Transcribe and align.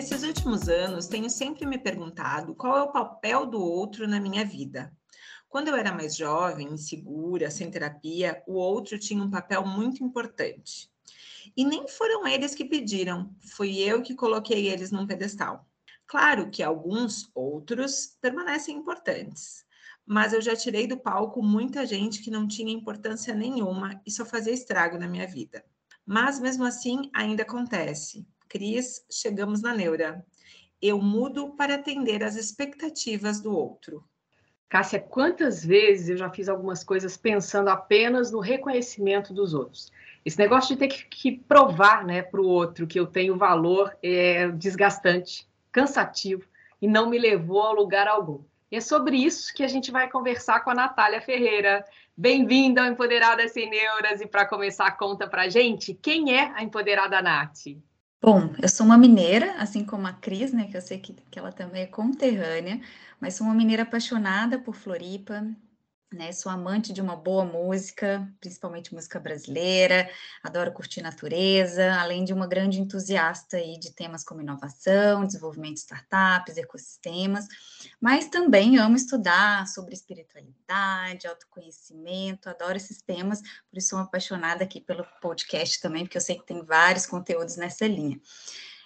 Nesses 0.00 0.22
últimos 0.22 0.66
anos, 0.66 1.08
tenho 1.08 1.28
sempre 1.28 1.66
me 1.66 1.76
perguntado 1.76 2.54
qual 2.54 2.74
é 2.74 2.82
o 2.82 2.90
papel 2.90 3.44
do 3.44 3.62
outro 3.62 4.08
na 4.08 4.18
minha 4.18 4.46
vida. 4.46 4.90
Quando 5.46 5.68
eu 5.68 5.76
era 5.76 5.92
mais 5.92 6.16
jovem, 6.16 6.68
insegura, 6.68 7.50
sem 7.50 7.70
terapia, 7.70 8.42
o 8.46 8.54
outro 8.54 8.98
tinha 8.98 9.22
um 9.22 9.28
papel 9.28 9.62
muito 9.66 10.02
importante. 10.02 10.90
E 11.54 11.66
nem 11.66 11.86
foram 11.86 12.26
eles 12.26 12.54
que 12.54 12.64
pediram, 12.64 13.30
fui 13.40 13.76
eu 13.78 14.00
que 14.00 14.14
coloquei 14.14 14.68
eles 14.68 14.90
num 14.90 15.06
pedestal. 15.06 15.68
Claro 16.06 16.48
que 16.48 16.62
alguns 16.62 17.30
outros 17.34 18.16
permanecem 18.22 18.78
importantes, 18.78 19.66
mas 20.06 20.32
eu 20.32 20.40
já 20.40 20.56
tirei 20.56 20.86
do 20.86 20.96
palco 20.96 21.42
muita 21.42 21.84
gente 21.84 22.22
que 22.22 22.30
não 22.30 22.48
tinha 22.48 22.72
importância 22.72 23.34
nenhuma 23.34 24.00
e 24.06 24.10
só 24.10 24.24
fazia 24.24 24.54
estrago 24.54 24.96
na 24.96 25.06
minha 25.06 25.26
vida. 25.26 25.62
Mas 26.06 26.40
mesmo 26.40 26.64
assim 26.64 27.10
ainda 27.12 27.42
acontece. 27.42 28.26
Cris, 28.50 29.06
chegamos 29.08 29.62
na 29.62 29.72
neura. 29.72 30.26
Eu 30.82 31.00
mudo 31.00 31.50
para 31.50 31.76
atender 31.76 32.24
às 32.24 32.34
expectativas 32.34 33.40
do 33.40 33.56
outro. 33.56 34.04
Cássia, 34.68 34.98
quantas 34.98 35.64
vezes 35.64 36.08
eu 36.08 36.16
já 36.16 36.28
fiz 36.28 36.48
algumas 36.48 36.82
coisas 36.82 37.16
pensando 37.16 37.68
apenas 37.68 38.32
no 38.32 38.40
reconhecimento 38.40 39.32
dos 39.32 39.54
outros? 39.54 39.92
Esse 40.24 40.36
negócio 40.36 40.74
de 40.74 40.80
ter 40.80 40.88
que, 40.88 41.38
provar 41.38 42.04
né, 42.04 42.22
para 42.22 42.40
o 42.40 42.46
outro 42.46 42.88
que 42.88 42.98
eu 42.98 43.06
tenho 43.06 43.38
valor 43.38 43.96
é 44.02 44.48
desgastante, 44.48 45.48
cansativo 45.70 46.44
e 46.82 46.88
não 46.88 47.08
me 47.08 47.18
levou 47.18 47.62
a 47.62 47.72
lugar 47.72 48.08
algum. 48.08 48.42
E 48.70 48.76
é 48.76 48.80
sobre 48.80 49.16
isso 49.16 49.54
que 49.54 49.62
a 49.62 49.68
gente 49.68 49.92
vai 49.92 50.10
conversar 50.10 50.60
com 50.64 50.70
a 50.70 50.74
Natália 50.74 51.20
Ferreira. 51.20 51.84
Bem-vinda 52.16 52.82
ao 52.82 52.88
Empoderada 52.88 53.46
Sem 53.48 53.70
Neuras. 53.70 54.20
E 54.20 54.26
para 54.26 54.44
começar, 54.44 54.90
conta 54.96 55.28
para 55.28 55.48
gente 55.48 55.94
quem 55.94 56.36
é 56.36 56.52
a 56.54 56.62
Empoderada 56.62 57.22
Nath. 57.22 57.66
Bom, 58.22 58.54
eu 58.62 58.68
sou 58.68 58.84
uma 58.84 58.98
mineira, 58.98 59.54
assim 59.60 59.84
como 59.84 60.06
a 60.06 60.12
Cris, 60.12 60.52
né, 60.52 60.66
que 60.68 60.76
eu 60.76 60.80
sei 60.82 60.98
que, 60.98 61.14
que 61.30 61.38
ela 61.38 61.52
também 61.52 61.82
é 61.82 61.86
conterrânea, 61.86 62.80
mas 63.18 63.34
sou 63.34 63.46
uma 63.46 63.54
mineira 63.54 63.82
apaixonada 63.82 64.58
por 64.58 64.74
Floripa, 64.74 65.42
né? 66.12 66.32
Sou 66.32 66.50
amante 66.50 66.92
de 66.92 67.00
uma 67.00 67.14
boa 67.14 67.44
música, 67.44 68.28
principalmente 68.40 68.92
música 68.92 69.20
brasileira, 69.20 70.10
adoro 70.42 70.72
curtir 70.72 71.02
natureza, 71.02 71.94
além 72.00 72.24
de 72.24 72.32
uma 72.32 72.46
grande 72.46 72.80
entusiasta 72.80 73.56
aí 73.56 73.78
de 73.78 73.92
temas 73.92 74.24
como 74.24 74.40
inovação, 74.40 75.24
desenvolvimento 75.24 75.74
de 75.74 75.80
startups, 75.80 76.56
ecossistemas, 76.56 77.46
mas 78.00 78.28
também 78.28 78.78
amo 78.78 78.96
estudar 78.96 79.66
sobre 79.68 79.94
espiritualidade, 79.94 81.26
autoconhecimento, 81.26 82.48
adoro 82.48 82.76
esses 82.76 83.00
temas, 83.00 83.40
por 83.40 83.78
isso 83.78 83.90
sou 83.90 83.98
apaixonada 83.98 84.64
aqui 84.64 84.80
pelo 84.80 85.04
podcast 85.20 85.80
também, 85.80 86.04
porque 86.04 86.16
eu 86.16 86.22
sei 86.22 86.36
que 86.36 86.46
tem 86.46 86.64
vários 86.64 87.06
conteúdos 87.06 87.56
nessa 87.56 87.86
linha. 87.86 88.20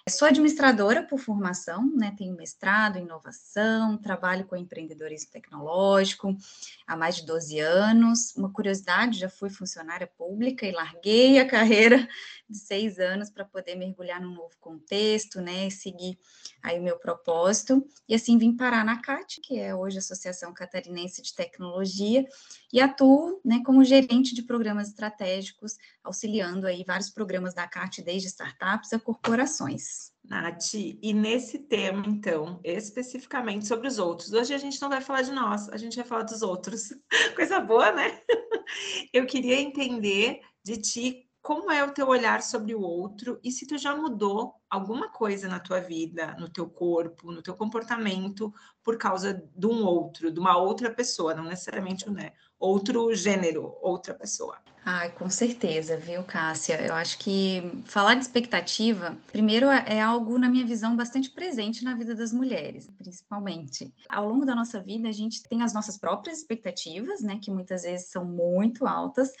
Sou 0.07 0.27
administradora 0.27 1.01
por 1.01 1.17
formação, 1.17 1.91
né? 1.95 2.13
Tenho 2.15 2.35
mestrado 2.35 2.97
em 2.97 3.01
inovação, 3.01 3.97
trabalho 3.97 4.45
com 4.45 4.55
empreendedorismo 4.55 5.31
tecnológico 5.31 6.37
há 6.85 6.95
mais 6.95 7.15
de 7.15 7.25
12 7.25 7.59
anos. 7.59 8.35
Uma 8.35 8.53
curiosidade, 8.53 9.17
já 9.17 9.29
fui 9.29 9.49
funcionária 9.49 10.05
pública 10.05 10.63
e 10.63 10.71
larguei 10.71 11.39
a 11.39 11.47
carreira 11.47 12.07
de 12.47 12.55
seis 12.55 12.99
anos 12.99 13.31
para 13.31 13.45
poder 13.45 13.73
mergulhar 13.73 14.21
num 14.21 14.35
novo 14.35 14.55
contexto, 14.59 15.41
né? 15.41 15.65
E 15.65 15.71
seguir 15.71 16.19
aí 16.61 16.79
o 16.79 16.83
meu 16.83 16.99
propósito. 16.99 17.83
E 18.07 18.13
assim 18.13 18.37
vim 18.37 18.55
parar 18.55 18.85
na 18.85 19.01
CAT, 19.01 19.41
que 19.41 19.59
é 19.59 19.73
hoje 19.73 19.97
a 19.97 19.99
Associação 20.01 20.53
Catarinense 20.53 21.23
de 21.23 21.33
Tecnologia, 21.33 22.23
e 22.71 22.79
atuo 22.79 23.41
né, 23.43 23.63
como 23.65 23.83
gerente 23.83 24.35
de 24.35 24.43
programas 24.43 24.89
estratégicos, 24.89 25.77
auxiliando 26.03 26.67
aí 26.67 26.83
vários 26.83 27.09
programas 27.09 27.55
da 27.55 27.67
CAT, 27.67 28.03
desde 28.03 28.27
startups 28.27 28.93
a 28.93 28.99
corporações. 28.99 29.94
Nath, 30.23 30.73
e 30.73 31.13
nesse 31.13 31.59
tema, 31.59 32.03
então, 32.07 32.59
especificamente 32.63 33.67
sobre 33.67 33.87
os 33.87 33.99
outros, 33.99 34.33
hoje 34.33 34.53
a 34.53 34.57
gente 34.57 34.81
não 34.81 34.89
vai 34.89 35.01
falar 35.01 35.21
de 35.21 35.31
nós, 35.31 35.69
a 35.69 35.77
gente 35.77 35.95
vai 35.95 36.05
falar 36.05 36.23
dos 36.23 36.41
outros. 36.41 36.89
Coisa 37.35 37.59
boa, 37.59 37.91
né? 37.91 38.21
Eu 39.13 39.25
queria 39.25 39.59
entender 39.59 40.41
de 40.63 40.77
ti 40.77 41.29
como 41.45 41.71
é 41.71 41.83
o 41.83 41.91
teu 41.91 42.07
olhar 42.07 42.41
sobre 42.41 42.73
o 42.73 42.81
outro 42.81 43.39
e 43.43 43.51
se 43.51 43.67
tu 43.67 43.77
já 43.77 43.95
mudou 43.95 44.55
alguma 44.67 45.09
coisa 45.09 45.47
na 45.47 45.59
tua 45.59 45.79
vida, 45.79 46.35
no 46.39 46.49
teu 46.49 46.67
corpo, 46.67 47.31
no 47.31 47.43
teu 47.43 47.53
comportamento 47.53 48.51
por 48.83 48.97
causa 48.97 49.47
de 49.55 49.67
um 49.67 49.85
outro, 49.85 50.31
de 50.31 50.39
uma 50.39 50.57
outra 50.57 50.89
pessoa, 50.91 51.35
não 51.35 51.43
necessariamente 51.43 52.09
né, 52.09 52.31
outro 52.57 53.13
gênero, 53.13 53.77
outra 53.79 54.15
pessoa. 54.15 54.57
Ai, 54.87 55.11
com 55.13 55.27
certeza, 55.31 55.97
viu, 55.97 56.23
Cássia? 56.23 56.79
Eu 56.79 56.93
acho 56.93 57.17
que 57.17 57.59
falar 57.85 58.13
de 58.13 58.21
expectativa, 58.21 59.17
primeiro, 59.31 59.65
é 59.67 59.99
algo, 59.99 60.37
na 60.37 60.47
minha 60.47 60.63
visão, 60.63 60.95
bastante 60.95 61.31
presente 61.31 61.83
na 61.83 61.95
vida 61.95 62.13
das 62.13 62.31
mulheres, 62.31 62.87
principalmente. 62.95 63.91
Ao 64.07 64.29
longo 64.29 64.45
da 64.45 64.53
nossa 64.53 64.79
vida, 64.79 65.09
a 65.09 65.11
gente 65.11 65.41
tem 65.41 65.63
as 65.63 65.73
nossas 65.73 65.97
próprias 65.97 66.37
expectativas, 66.37 67.21
né, 67.23 67.39
que 67.41 67.49
muitas 67.49 67.81
vezes 67.81 68.11
são 68.11 68.23
muito 68.25 68.85
altas, 68.85 69.31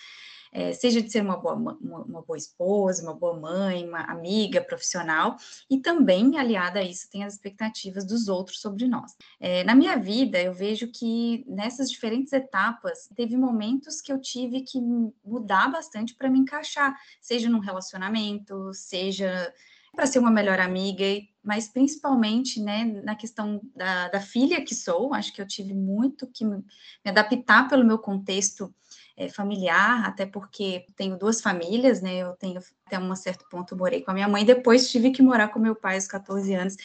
é, 0.55 0.71
seja 0.71 1.01
de 1.01 1.11
ser 1.11 1.21
uma 1.21 1.35
boa, 1.35 1.53
uma, 1.53 1.73
uma, 1.81 2.21
boa 2.21 2.37
esposa, 2.37 3.03
uma 3.03 3.13
boa 3.13 3.37
mãe, 3.37 3.85
uma 3.85 3.99
amiga 4.03 4.61
profissional, 4.61 5.35
e 5.69 5.79
também, 5.79 6.37
aliada 6.37 6.79
a 6.79 6.81
isso, 6.81 7.09
tem 7.11 7.25
as 7.25 7.33
expectativas 7.33 8.05
dos 8.05 8.29
outros 8.29 8.61
sobre 8.61 8.87
nós. 8.87 9.17
É, 9.37 9.65
na 9.65 9.75
minha 9.75 9.97
vida, 9.97 10.41
eu 10.41 10.53
vejo 10.53 10.87
que 10.87 11.43
nessas 11.45 11.91
diferentes 11.91 12.31
etapas, 12.31 13.09
teve 13.13 13.35
momentos 13.35 13.99
que 13.99 14.13
eu 14.13 14.19
tive 14.19 14.61
que 14.61 14.79
mudar 15.25 15.69
bastante 15.69 16.15
para 16.15 16.29
me 16.29 16.39
encaixar, 16.39 16.95
seja 17.19 17.49
num 17.49 17.59
relacionamento, 17.59 18.73
seja 18.73 19.53
para 19.93 20.07
ser 20.07 20.19
uma 20.19 20.31
melhor 20.31 20.59
amiga, 20.59 21.03
mas 21.43 21.67
principalmente 21.67 22.61
né, 22.61 22.83
na 23.03 23.15
questão 23.15 23.61
da, 23.75 24.09
da 24.09 24.19
filha 24.21 24.63
que 24.63 24.75
sou, 24.75 25.13
acho 25.13 25.33
que 25.33 25.41
eu 25.41 25.47
tive 25.47 25.73
muito 25.73 26.27
que 26.27 26.45
me 26.45 26.63
adaptar 27.05 27.67
pelo 27.67 27.85
meu 27.85 27.97
contexto 27.97 28.73
é, 29.17 29.29
familiar, 29.29 30.05
até 30.05 30.25
porque 30.25 30.85
tenho 30.95 31.17
duas 31.17 31.41
famílias, 31.41 32.01
né? 32.01 32.17
Eu 32.17 32.33
tenho 32.33 32.59
até 32.85 32.99
um 32.99 33.15
certo 33.15 33.45
ponto 33.49 33.75
morei 33.75 34.01
com 34.01 34.11
a 34.11 34.13
minha 34.13 34.27
mãe, 34.27 34.43
depois 34.43 34.91
tive 34.91 35.11
que 35.11 35.21
morar 35.21 35.49
com 35.49 35.59
meu 35.59 35.75
pai 35.75 35.95
aos 35.95 36.07
14 36.07 36.53
anos 36.53 36.75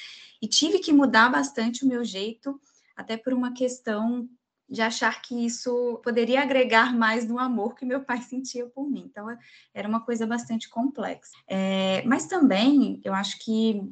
e 0.40 0.46
tive 0.46 0.78
que 0.78 0.92
mudar 0.92 1.30
bastante 1.30 1.84
o 1.84 1.88
meu 1.88 2.04
jeito, 2.04 2.60
até 2.96 3.16
por 3.16 3.32
uma 3.32 3.52
questão 3.52 4.28
de 4.68 4.80
achar 4.80 5.20
que 5.20 5.34
isso 5.34 6.00
poderia 6.04 6.42
agregar 6.42 6.94
mais 6.94 7.26
no 7.26 7.38
amor 7.38 7.74
que 7.74 7.84
meu 7.84 8.04
pai 8.04 8.22
sentia 8.22 8.66
por 8.66 8.88
mim. 8.88 9.06
Então, 9.10 9.26
era 9.74 9.88
uma 9.88 10.00
coisa 10.00 10.26
bastante 10.26 10.68
complexa. 10.68 11.32
É, 11.48 12.02
mas 12.06 12.26
também, 12.26 13.00
eu 13.04 13.12
acho 13.12 13.38
que 13.40 13.82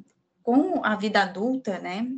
com 0.42 0.84
a 0.84 0.94
vida 0.94 1.20
adulta, 1.20 1.78
né, 1.80 2.08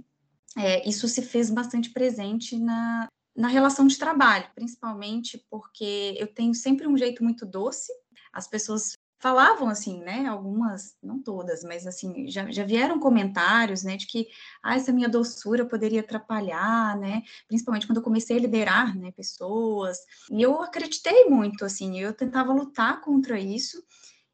é, 0.56 0.86
isso 0.86 1.08
se 1.08 1.22
fez 1.22 1.48
bastante 1.48 1.90
presente 1.90 2.58
na, 2.58 3.08
na 3.36 3.48
relação 3.48 3.86
de 3.86 3.98
trabalho, 3.98 4.48
principalmente 4.54 5.44
porque 5.50 6.16
eu 6.18 6.26
tenho 6.26 6.54
sempre 6.54 6.86
um 6.86 6.96
jeito 6.96 7.22
muito 7.22 7.46
doce. 7.46 7.92
As 8.32 8.46
pessoas 8.46 8.92
falavam 9.20 9.68
assim, 9.68 10.00
né? 10.00 10.26
Algumas, 10.26 10.96
não 11.02 11.22
todas, 11.22 11.62
mas 11.62 11.86
assim, 11.86 12.26
já, 12.28 12.50
já 12.50 12.64
vieram 12.64 12.98
comentários, 12.98 13.82
né, 13.84 13.96
de 13.96 14.06
que 14.06 14.26
ah, 14.62 14.74
essa 14.74 14.92
minha 14.92 15.08
doçura 15.08 15.66
poderia 15.66 16.00
atrapalhar, 16.00 16.98
né? 16.98 17.22
Principalmente 17.46 17.86
quando 17.86 17.98
eu 17.98 18.02
comecei 18.02 18.38
a 18.38 18.40
liderar, 18.40 18.96
né, 18.96 19.12
pessoas. 19.12 19.98
E 20.30 20.40
eu 20.42 20.62
acreditei 20.62 21.26
muito, 21.26 21.64
assim, 21.64 22.00
eu 22.00 22.14
tentava 22.14 22.52
lutar 22.52 23.00
contra 23.02 23.38
isso. 23.38 23.82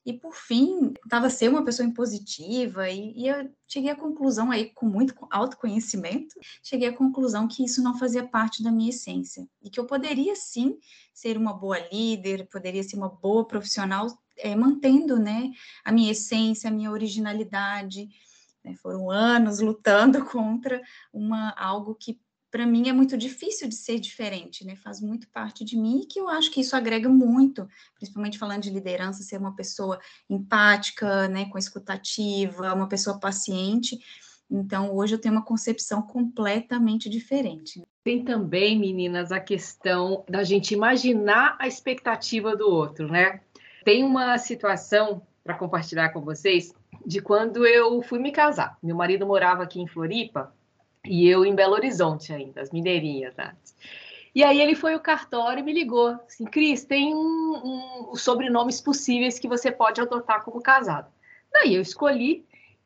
E 0.07 0.13
por 0.13 0.37
fim, 0.37 0.95
estava 1.05 1.29
ser 1.29 1.49
uma 1.49 1.65
pessoa 1.65 1.85
impositiva 1.85 2.89
e, 2.89 3.13
e 3.17 3.27
eu 3.27 3.51
cheguei 3.67 3.91
à 3.91 3.97
conclusão 3.97 4.53
aí, 4.53 4.71
com 4.73 4.87
muito 4.87 5.13
autoconhecimento, 5.29 6.37
cheguei 6.63 6.89
à 6.89 6.97
conclusão 6.97 7.49
que 7.49 7.65
isso 7.65 7.83
não 7.83 7.99
fazia 7.99 8.25
parte 8.25 8.63
da 8.63 8.71
minha 8.71 8.91
essência 8.91 9.49
e 9.61 9.69
que 9.69 9.81
eu 9.81 9.85
poderia 9.85 10.37
sim 10.37 10.79
ser 11.13 11.37
uma 11.37 11.53
boa 11.53 11.81
líder, 11.91 12.49
poderia 12.49 12.85
ser 12.85 12.95
uma 12.95 13.09
boa 13.09 13.45
profissional, 13.49 14.07
é, 14.39 14.55
mantendo, 14.55 15.19
né, 15.19 15.51
a 15.85 15.91
minha 15.91 16.13
essência, 16.13 16.71
a 16.71 16.73
minha 16.73 16.93
originalidade. 16.93 18.09
Né, 18.65 18.77
foram 18.77 19.11
anos 19.11 19.59
lutando 19.59 20.23
contra 20.31 20.81
uma 21.13 21.51
algo 21.59 21.97
que 21.97 22.21
para 22.57 22.65
mim 22.65 22.89
é 22.89 22.93
muito 22.93 23.19
difícil 23.19 23.69
de 23.69 23.75
ser 23.75 24.01
diferente, 24.01 24.65
né? 24.65 24.77
Faz 24.77 24.99
muito 24.99 25.29
parte 25.29 25.63
de 25.63 25.77
mim 25.77 26.01
e 26.01 26.07
que 26.07 26.19
eu 26.19 26.27
acho 26.27 26.51
que 26.51 26.63
isso 26.63 26.75
agrega 26.75 27.07
muito, 27.07 27.69
principalmente 27.95 28.39
falando 28.39 28.63
de 28.63 28.71
liderança, 28.71 29.23
ser 29.23 29.37
uma 29.37 29.55
pessoa 29.55 30.01
empática, 30.31 31.29
né, 31.29 31.45
com 31.51 31.59
escutativa, 31.59 32.73
uma 32.73 32.89
pessoa 32.89 33.21
paciente. 33.21 33.99
Então, 34.51 34.95
hoje 34.95 35.15
eu 35.15 35.21
tenho 35.21 35.35
uma 35.35 35.45
concepção 35.45 36.01
completamente 36.01 37.11
diferente. 37.11 37.83
Tem 38.03 38.25
também, 38.25 38.79
meninas, 38.79 39.33
a 39.33 39.39
questão 39.39 40.25
da 40.27 40.43
gente 40.43 40.73
imaginar 40.73 41.59
a 41.59 41.69
expectativa 41.69 42.57
do 42.57 42.71
outro, 42.71 43.07
né? 43.07 43.43
Tem 43.85 44.03
uma 44.03 44.39
situação 44.39 45.21
para 45.45 45.59
compartilhar 45.59 46.09
com 46.09 46.23
vocês 46.23 46.75
de 47.05 47.21
quando 47.21 47.67
eu 47.67 48.01
fui 48.01 48.19
me 48.19 48.33
casar. 48.33 48.79
Meu 48.83 48.97
marido 48.97 49.27
morava 49.27 49.63
aqui 49.63 49.79
em 49.79 49.87
Floripa 49.87 50.57
e 51.09 51.29
eu 51.29 51.45
em 51.45 51.55
Belo 51.55 51.75
Horizonte 51.75 52.33
ainda, 52.33 52.61
as 52.61 52.71
mineirinhas, 52.71 53.35
né? 53.37 53.55
E 54.35 54.45
aí 54.45 54.61
ele 54.61 54.75
foi 54.75 54.93
ao 54.93 55.01
cartório 55.01 55.61
e 55.61 55.63
me 55.63 55.73
ligou, 55.73 56.09
assim, 56.27 56.45
Cris, 56.45 56.85
tem 56.85 57.15
um, 57.15 58.11
um, 58.13 58.17
sobrenomes 58.17 58.81
possíveis 58.83 59.39
que 59.39 59.49
você 59.49 59.73
pode 59.73 60.01
adotar 60.01 60.45
como 60.45 60.61
casado. 60.61 61.11
Daí 61.51 61.75
eu 61.75 61.81
escolhi 61.81 62.45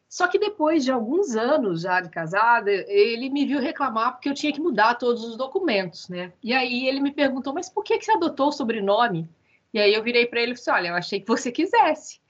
Só 0.08 0.26
que 0.26 0.38
depois 0.40 0.84
de 0.84 0.90
alguns 0.90 1.36
anos 1.36 1.82
já 1.82 2.00
de 2.00 2.10
casada, 2.10 2.70
ele 2.88 3.30
me 3.30 3.46
viu 3.46 3.60
reclamar 3.60 4.12
porque 4.12 4.28
eu 4.28 4.34
tinha 4.34 4.52
que 4.52 4.60
mudar 4.60 4.96
todos 4.96 5.24
os 5.24 5.36
documentos, 5.36 6.08
né? 6.08 6.32
E 6.42 6.52
aí 6.52 6.88
ele 6.88 7.00
me 7.00 7.12
perguntou, 7.12 7.54
mas 7.54 7.68
por 7.68 7.84
que, 7.84 7.96
que 7.96 8.04
você 8.04 8.12
adotou 8.12 8.48
o 8.48 8.52
sobrenome? 8.52 9.28
E 9.72 9.78
aí 9.78 9.94
eu 9.94 10.02
virei 10.02 10.26
para 10.26 10.42
ele 10.42 10.52
e 10.52 10.56
falei, 10.56 10.82
olha, 10.82 10.88
eu 10.90 10.96
achei 10.96 11.20
que 11.20 11.28
você 11.28 11.52
quisesse. 11.52 12.20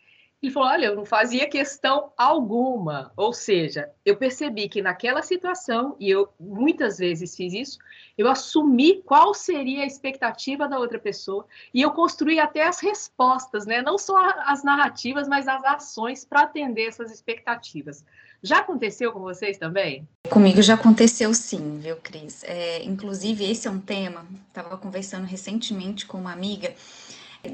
Ele 0.43 0.53
falou: 0.53 0.71
Olha, 0.71 0.87
eu 0.87 0.97
não 0.97 1.05
fazia 1.05 1.49
questão 1.49 2.13
alguma. 2.17 3.13
Ou 3.17 3.33
seja, 3.33 3.91
eu 4.05 4.17
percebi 4.17 4.69
que 4.69 4.81
naquela 4.81 5.23
situação, 5.23 5.97
e 6.01 6.09
eu 6.09 6.29
muitas 6.39 6.99
vezes 6.99 7.37
fiz 7.37 7.53
isso, 7.53 7.79
eu 8.17 8.29
assumi 8.29 9.03
qual 9.03 9.35
seria 9.35 9.83
a 9.83 9.87
expectativa 9.87 10.67
da 10.67 10.79
outra 10.79 10.99
pessoa 10.99 11.47
e 11.73 11.83
eu 11.83 11.91
construí 11.91 12.39
até 12.39 12.67
as 12.67 12.81
respostas, 12.81 13.67
né? 13.67 13.83
Não 13.83 13.99
só 13.99 14.17
as 14.47 14.65
narrativas, 14.65 15.29
mas 15.29 15.47
as 15.47 15.63
ações 15.65 16.25
para 16.25 16.43
atender 16.43 16.87
essas 16.87 17.13
expectativas. 17.13 18.05
Já 18.43 18.61
aconteceu 18.61 19.13
com 19.13 19.21
vocês 19.21 19.59
também? 19.59 20.09
Comigo 20.31 20.63
já 20.63 20.73
aconteceu 20.75 21.35
sim, 21.35 21.79
viu, 21.79 21.97
Cris? 21.97 22.43
É, 22.45 22.83
inclusive, 22.83 23.45
esse 23.45 23.69
é 23.69 23.71
um 23.71 23.81
tema, 23.81 24.25
estava 24.49 24.79
conversando 24.79 25.27
recentemente 25.27 26.07
com 26.07 26.17
uma 26.17 26.33
amiga 26.33 26.75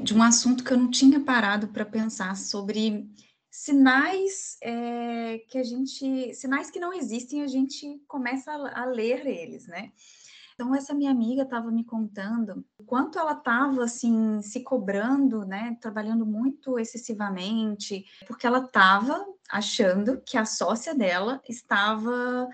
de 0.03 0.15
um 0.15 0.21
assunto 0.21 0.63
que 0.63 0.71
eu 0.71 0.77
não 0.77 0.89
tinha 0.89 1.19
parado 1.19 1.67
para 1.67 1.85
pensar 1.85 2.35
sobre 2.35 3.09
sinais 3.49 4.57
é, 4.61 5.39
que 5.49 5.57
a 5.57 5.63
gente, 5.63 6.33
sinais 6.33 6.69
que 6.69 6.79
não 6.79 6.93
existem, 6.93 7.41
a 7.41 7.47
gente 7.47 8.01
começa 8.07 8.51
a, 8.51 8.83
a 8.83 8.85
ler 8.85 9.25
eles, 9.25 9.67
né? 9.67 9.91
Então 10.53 10.73
essa 10.73 10.93
minha 10.93 11.11
amiga 11.11 11.43
estava 11.43 11.69
me 11.69 11.83
contando 11.83 12.65
quanto 12.87 13.19
ela 13.19 13.33
estava 13.33 13.83
assim 13.83 14.41
se 14.41 14.61
cobrando, 14.61 15.45
né, 15.45 15.77
trabalhando 15.79 16.25
muito 16.25 16.79
excessivamente, 16.79 18.05
porque 18.25 18.47
ela 18.47 18.65
estava 18.65 19.23
achando 19.49 20.19
que 20.21 20.35
a 20.35 20.45
sócia 20.45 20.95
dela 20.95 21.39
estava 21.47 22.49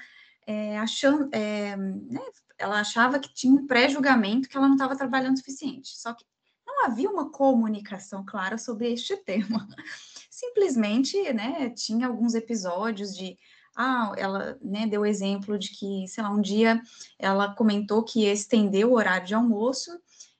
é, 0.45 0.77
achando, 0.79 1.29
é, 1.31 1.77
né, 1.77 2.19
ela 2.57 2.81
achava 2.81 3.19
que 3.19 3.33
tinha 3.33 3.53
um 3.53 3.65
pré-julgamento 3.65 4.49
que 4.49 4.57
ela 4.57 4.67
não 4.67 4.75
estava 4.75 4.97
trabalhando 4.97 5.35
o 5.35 5.37
suficiente. 5.37 5.97
Só 5.97 6.13
que 6.13 6.25
não 6.83 6.91
havia 6.91 7.09
uma 7.09 7.29
comunicação 7.29 8.25
clara 8.25 8.57
sobre 8.57 8.91
este 8.91 9.15
tema. 9.15 9.67
Simplesmente, 10.29 11.31
né, 11.31 11.69
tinha 11.69 12.07
alguns 12.07 12.35
episódios 12.35 13.15
de 13.15 13.37
ah, 13.75 14.13
ela 14.17 14.57
né, 14.61 14.85
deu 14.85 15.05
exemplo 15.05 15.57
de 15.57 15.69
que, 15.69 16.07
sei 16.07 16.23
lá, 16.23 16.29
um 16.29 16.41
dia 16.41 16.81
ela 17.17 17.55
comentou 17.55 18.03
que 18.03 18.21
ia 18.21 18.33
estender 18.33 18.85
o 18.85 18.93
horário 18.93 19.25
de 19.25 19.33
almoço 19.33 19.91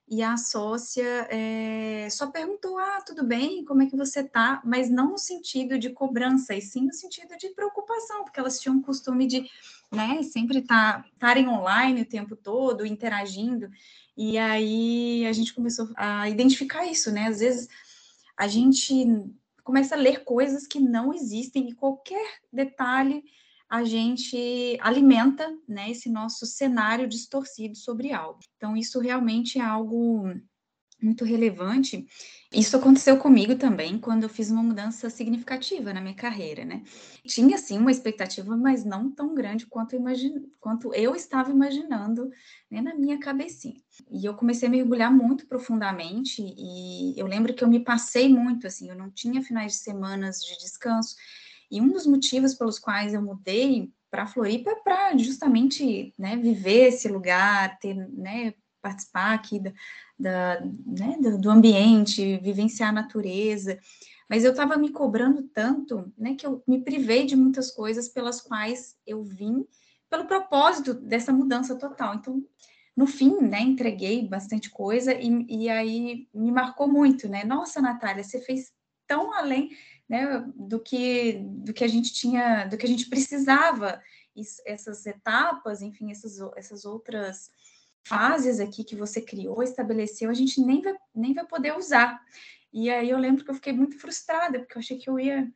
e 0.07 0.21
a 0.21 0.37
sócia 0.37 1.27
é, 1.31 2.07
só 2.11 2.27
perguntou: 2.27 2.77
Ah, 2.77 3.01
tudo 3.03 3.23
bem, 3.23 3.63
como 3.65 3.81
é 3.81 3.87
que 3.87 3.95
você 3.95 4.23
tá? 4.23 4.61
Mas 4.63 4.89
não 4.89 5.11
no 5.11 5.17
sentido 5.17 5.79
de 5.79 5.89
cobrança, 5.89 6.53
e 6.53 6.61
sim 6.61 6.85
no 6.85 6.93
sentido 6.93 7.35
de 7.37 7.49
preocupação, 7.49 8.23
porque 8.23 8.39
elas 8.39 8.59
tinham 8.59 8.77
o 8.77 8.83
costume 8.83 9.25
de 9.25 9.49
né, 9.91 10.21
sempre 10.23 10.61
tá, 10.61 11.05
estarem 11.13 11.45
tá, 11.45 11.51
online 11.51 12.01
o 12.01 12.05
tempo 12.05 12.35
todo, 12.35 12.85
interagindo. 12.85 13.69
E 14.15 14.37
aí 14.37 15.25
a 15.25 15.31
gente 15.31 15.53
começou 15.53 15.89
a 15.95 16.29
identificar 16.29 16.85
isso, 16.85 17.11
né? 17.11 17.27
Às 17.27 17.39
vezes 17.39 17.67
a 18.37 18.47
gente 18.47 19.05
começa 19.63 19.95
a 19.95 19.97
ler 19.97 20.23
coisas 20.23 20.67
que 20.67 20.79
não 20.79 21.13
existem 21.13 21.69
e 21.69 21.73
qualquer 21.73 22.39
detalhe 22.51 23.23
a 23.69 23.83
gente 23.83 24.77
alimenta, 24.81 25.51
né, 25.67 25.89
esse 25.89 26.07
nosso 26.07 26.45
cenário 26.45 27.07
distorcido 27.07 27.75
sobre 27.75 28.11
algo. 28.11 28.39
Então 28.55 28.77
isso 28.77 28.99
realmente 28.99 29.57
é 29.57 29.63
algo 29.63 30.31
muito 31.01 31.25
relevante. 31.25 32.05
Isso 32.53 32.77
aconteceu 32.77 33.17
comigo 33.17 33.55
também 33.55 33.97
quando 33.97 34.23
eu 34.23 34.29
fiz 34.29 34.51
uma 34.51 34.61
mudança 34.61 35.09
significativa 35.09 35.91
na 35.91 35.99
minha 35.99 36.13
carreira, 36.13 36.63
né? 36.63 36.83
Tinha 37.25 37.57
sim 37.57 37.79
uma 37.79 37.89
expectativa, 37.89 38.55
mas 38.55 38.85
não 38.85 39.09
tão 39.09 39.33
grande 39.33 39.65
quanto, 39.65 39.95
imagine... 39.95 40.51
quanto 40.59 40.93
eu 40.93 41.15
estava 41.15 41.49
imaginando 41.49 42.29
né, 42.69 42.79
na 42.79 42.93
minha 42.93 43.19
cabecinha. 43.19 43.81
E 44.11 44.23
eu 44.23 44.35
comecei 44.35 44.67
a 44.67 44.71
mergulhar 44.71 45.11
muito 45.11 45.47
profundamente 45.47 46.41
e 46.41 47.19
eu 47.19 47.25
lembro 47.25 47.55
que 47.55 47.63
eu 47.63 47.67
me 47.67 47.79
passei 47.79 48.29
muito, 48.29 48.67
assim, 48.67 48.87
eu 48.87 48.95
não 48.95 49.09
tinha 49.09 49.41
finais 49.41 49.71
de 49.71 49.79
semanas 49.79 50.39
de 50.39 50.55
descanso. 50.59 51.15
E 51.71 51.81
um 51.81 51.91
dos 51.91 52.05
motivos 52.05 52.53
pelos 52.53 52.77
quais 52.77 53.15
eu 53.15 53.21
mudei 53.21 53.91
para 54.11 54.27
Floripa 54.27 54.69
é 54.69 54.75
para 54.75 55.17
justamente 55.17 56.13
né, 56.19 56.37
viver 56.37 56.89
esse 56.89 57.07
lugar, 57.07 57.79
ter, 57.79 57.95
né, 57.95 58.53
participar 58.83 59.33
aqui 59.33 59.59
da, 59.59 59.71
da 60.19 60.61
né, 60.61 61.17
do 61.39 61.49
ambiente, 61.49 62.37
vivenciar 62.37 62.89
a 62.89 62.93
natureza. 62.93 63.79
Mas 64.29 64.43
eu 64.43 64.51
estava 64.51 64.77
me 64.77 64.89
cobrando 64.89 65.43
tanto, 65.43 66.11
né, 66.17 66.35
que 66.35 66.45
eu 66.45 66.61
me 66.67 66.83
privei 66.83 67.25
de 67.25 67.35
muitas 67.35 67.71
coisas 67.71 68.09
pelas 68.09 68.41
quais 68.41 68.95
eu 69.07 69.23
vim, 69.23 69.65
pelo 70.09 70.25
propósito 70.25 70.93
dessa 70.93 71.31
mudança 71.31 71.75
total. 71.75 72.15
Então, 72.15 72.43
no 72.95 73.07
fim, 73.07 73.41
né, 73.41 73.61
entreguei 73.61 74.27
bastante 74.27 74.69
coisa 74.69 75.13
e, 75.13 75.45
e 75.49 75.69
aí 75.69 76.27
me 76.33 76.51
marcou 76.51 76.87
muito, 76.87 77.27
né? 77.27 77.43
Nossa, 77.43 77.81
Natália, 77.81 78.23
você 78.23 78.39
fez 78.41 78.71
tão 79.07 79.33
além 79.33 79.71
né, 80.07 80.45
do 80.55 80.79
que 80.79 81.39
do 81.43 81.73
que 81.73 81.83
a 81.83 81.87
gente 81.87 82.13
tinha, 82.13 82.65
do 82.65 82.77
que 82.77 82.85
a 82.85 82.89
gente 82.89 83.09
precisava. 83.09 84.01
Isso, 84.35 84.61
essas 84.65 85.05
etapas, 85.05 85.81
enfim, 85.81 86.11
essas, 86.11 86.39
essas 86.55 86.85
outras 86.85 87.49
fases 88.05 88.59
aqui 88.59 88.83
que 88.83 88.95
você 88.95 89.21
criou, 89.21 89.63
estabeleceu, 89.63 90.29
a 90.29 90.33
gente 90.33 90.61
nem 90.61 90.81
vai, 90.81 90.95
nem 91.15 91.33
vai 91.33 91.45
poder 91.45 91.75
usar. 91.75 92.21
E 92.71 92.89
aí 92.89 93.09
eu 93.09 93.17
lembro 93.17 93.43
que 93.43 93.51
eu 93.51 93.55
fiquei 93.55 93.73
muito 93.73 93.97
frustrada, 93.97 94.59
porque 94.59 94.77
eu 94.77 94.79
achei 94.79 94.97
que 94.97 95.09
eu 95.09 95.19
ia, 95.19 95.51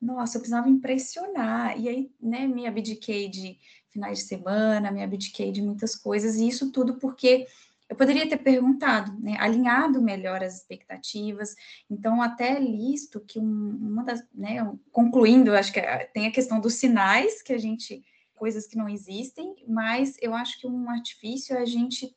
nossa, 0.00 0.36
eu 0.36 0.40
precisava 0.40 0.68
impressionar. 0.68 1.78
E 1.78 1.88
aí, 1.88 2.10
né, 2.20 2.46
me 2.46 2.66
abdiquei 2.66 3.28
de 3.28 3.58
finais 3.90 4.18
de 4.18 4.24
semana, 4.24 4.90
me 4.90 5.02
abdiquei 5.02 5.52
de 5.52 5.62
muitas 5.62 5.94
coisas, 5.94 6.36
e 6.36 6.48
isso 6.48 6.72
tudo 6.72 6.94
porque 6.94 7.46
eu 7.88 7.94
poderia 7.94 8.28
ter 8.28 8.38
perguntado, 8.38 9.16
né, 9.20 9.36
alinhado 9.38 10.00
melhor 10.02 10.42
as 10.42 10.56
expectativas. 10.56 11.54
Então, 11.88 12.20
até 12.20 12.58
listo 12.58 13.20
que 13.20 13.38
um, 13.38 13.78
uma 13.80 14.02
das, 14.02 14.24
né, 14.34 14.58
concluindo, 14.90 15.54
acho 15.54 15.72
que 15.72 15.80
é, 15.80 16.06
tem 16.06 16.26
a 16.26 16.32
questão 16.32 16.58
dos 16.60 16.74
sinais 16.74 17.42
que 17.42 17.52
a 17.52 17.58
gente 17.58 18.02
coisas 18.34 18.66
que 18.66 18.76
não 18.76 18.88
existem, 18.88 19.54
mas 19.66 20.16
eu 20.20 20.34
acho 20.34 20.60
que 20.60 20.66
um 20.66 20.90
artifício 20.90 21.56
é 21.56 21.62
a 21.62 21.66
gente 21.66 22.14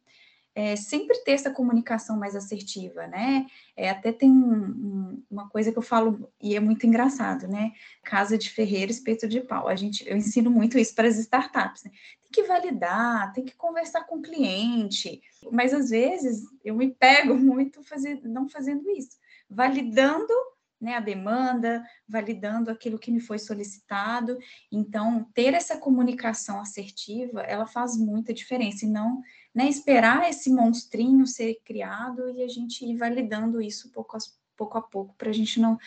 é, 0.58 0.76
sempre 0.76 1.16
ter 1.20 1.34
essa 1.34 1.52
comunicação 1.52 2.18
mais 2.18 2.36
assertiva, 2.36 3.06
né? 3.06 3.46
É, 3.76 3.92
até 3.92 4.12
tem 4.12 4.32
um, 4.32 4.64
um, 4.64 5.24
uma 5.30 5.48
coisa 5.48 5.72
que 5.72 5.78
eu 5.78 5.84
falo, 5.84 6.28
e 6.42 6.56
é 6.56 6.60
muito 6.60 6.88
engraçado, 6.88 7.48
né? 7.48 7.74
Casa 8.04 8.40
de 8.40 8.50
ferreiro, 8.50 8.90
espeto 8.90 9.28
de 9.28 9.40
pau. 9.40 9.68
A 9.68 9.76
gente, 9.76 10.04
eu 10.10 10.18
ensino 10.18 10.50
muito 10.50 10.80
isso 10.80 10.96
para 10.96 11.08
as 11.08 11.20
startups. 11.20 11.84
Né? 11.84 11.92
Tem 12.24 12.32
que 12.32 12.50
validar, 12.50 13.32
tem 13.34 13.46
que 13.46 13.56
conversar 13.56 14.06
com 14.06 14.16
o 14.16 14.22
cliente, 14.24 15.22
mas 15.52 15.76
às 15.76 15.92
vezes 15.92 16.44
eu 16.66 16.74
me 16.74 16.90
pego 16.90 17.36
muito 17.38 17.84
fazer, 17.84 18.20
não 18.24 18.50
fazendo 18.50 18.90
isso, 18.90 19.16
validando 19.48 20.34
né, 20.80 20.96
a 20.96 21.00
demanda, 21.00 21.84
validando 22.08 22.70
aquilo 22.70 23.00
que 23.00 23.12
me 23.12 23.20
foi 23.20 23.40
solicitado. 23.40 24.38
Então, 24.72 25.28
ter 25.34 25.54
essa 25.54 25.78
comunicação 25.78 26.60
assertiva, 26.60 27.42
ela 27.42 27.66
faz 27.66 27.98
muita 27.98 28.34
diferença, 28.34 28.86
e 28.86 28.90
não 28.90 29.22
né, 29.54 29.68
esperar 29.68 30.30
esse 30.30 30.50
monstrinho 30.52 31.26
ser 31.26 31.60
criado 31.66 32.30
e 32.30 32.44
a 32.44 32.48
gente 32.48 32.86
ir 32.86 32.96
validando 32.96 33.62
isso 33.62 33.92
pouco 33.92 34.16
a 34.16 34.20
pouco, 34.56 34.78
a 34.78 34.82
pouco 34.82 35.16
para 35.16 35.30
a 35.30 35.34
gente 35.34 35.60
não. 35.60 35.78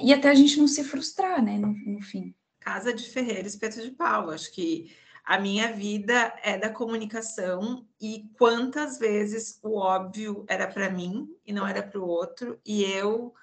E 0.00 0.12
até 0.12 0.30
a 0.30 0.34
gente 0.34 0.58
não 0.58 0.68
se 0.68 0.84
frustrar, 0.84 1.42
né, 1.42 1.58
no, 1.58 1.72
no 1.72 2.00
fim. 2.00 2.34
Casa 2.60 2.92
de 2.92 3.08
Ferreira, 3.08 3.46
espeto 3.46 3.80
de 3.80 3.90
pau. 3.90 4.30
Acho 4.30 4.52
que 4.52 4.92
a 5.24 5.40
minha 5.40 5.72
vida 5.72 6.32
é 6.40 6.56
da 6.56 6.70
comunicação 6.70 7.84
e 8.00 8.30
quantas 8.38 8.96
vezes 8.96 9.58
o 9.60 9.76
óbvio 9.76 10.44
era 10.48 10.68
para 10.68 10.88
mim 10.88 11.28
e 11.44 11.52
não 11.52 11.66
era 11.66 11.82
para 11.82 12.00
o 12.00 12.06
outro, 12.06 12.60
e 12.64 12.84
eu 12.84 13.34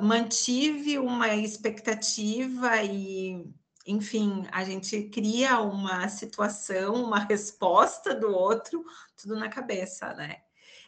mantive 0.00 0.98
uma 0.98 1.34
expectativa 1.34 2.82
e, 2.82 3.44
enfim, 3.86 4.46
a 4.52 4.62
gente 4.62 5.04
cria 5.04 5.60
uma 5.60 6.08
situação, 6.08 7.04
uma 7.04 7.20
resposta 7.20 8.14
do 8.14 8.30
outro, 8.30 8.84
tudo 9.20 9.36
na 9.36 9.48
cabeça, 9.48 10.12
né? 10.14 10.42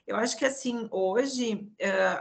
Eu 0.07 0.17
acho 0.17 0.37
que 0.37 0.45
assim, 0.45 0.89
hoje, 0.91 1.73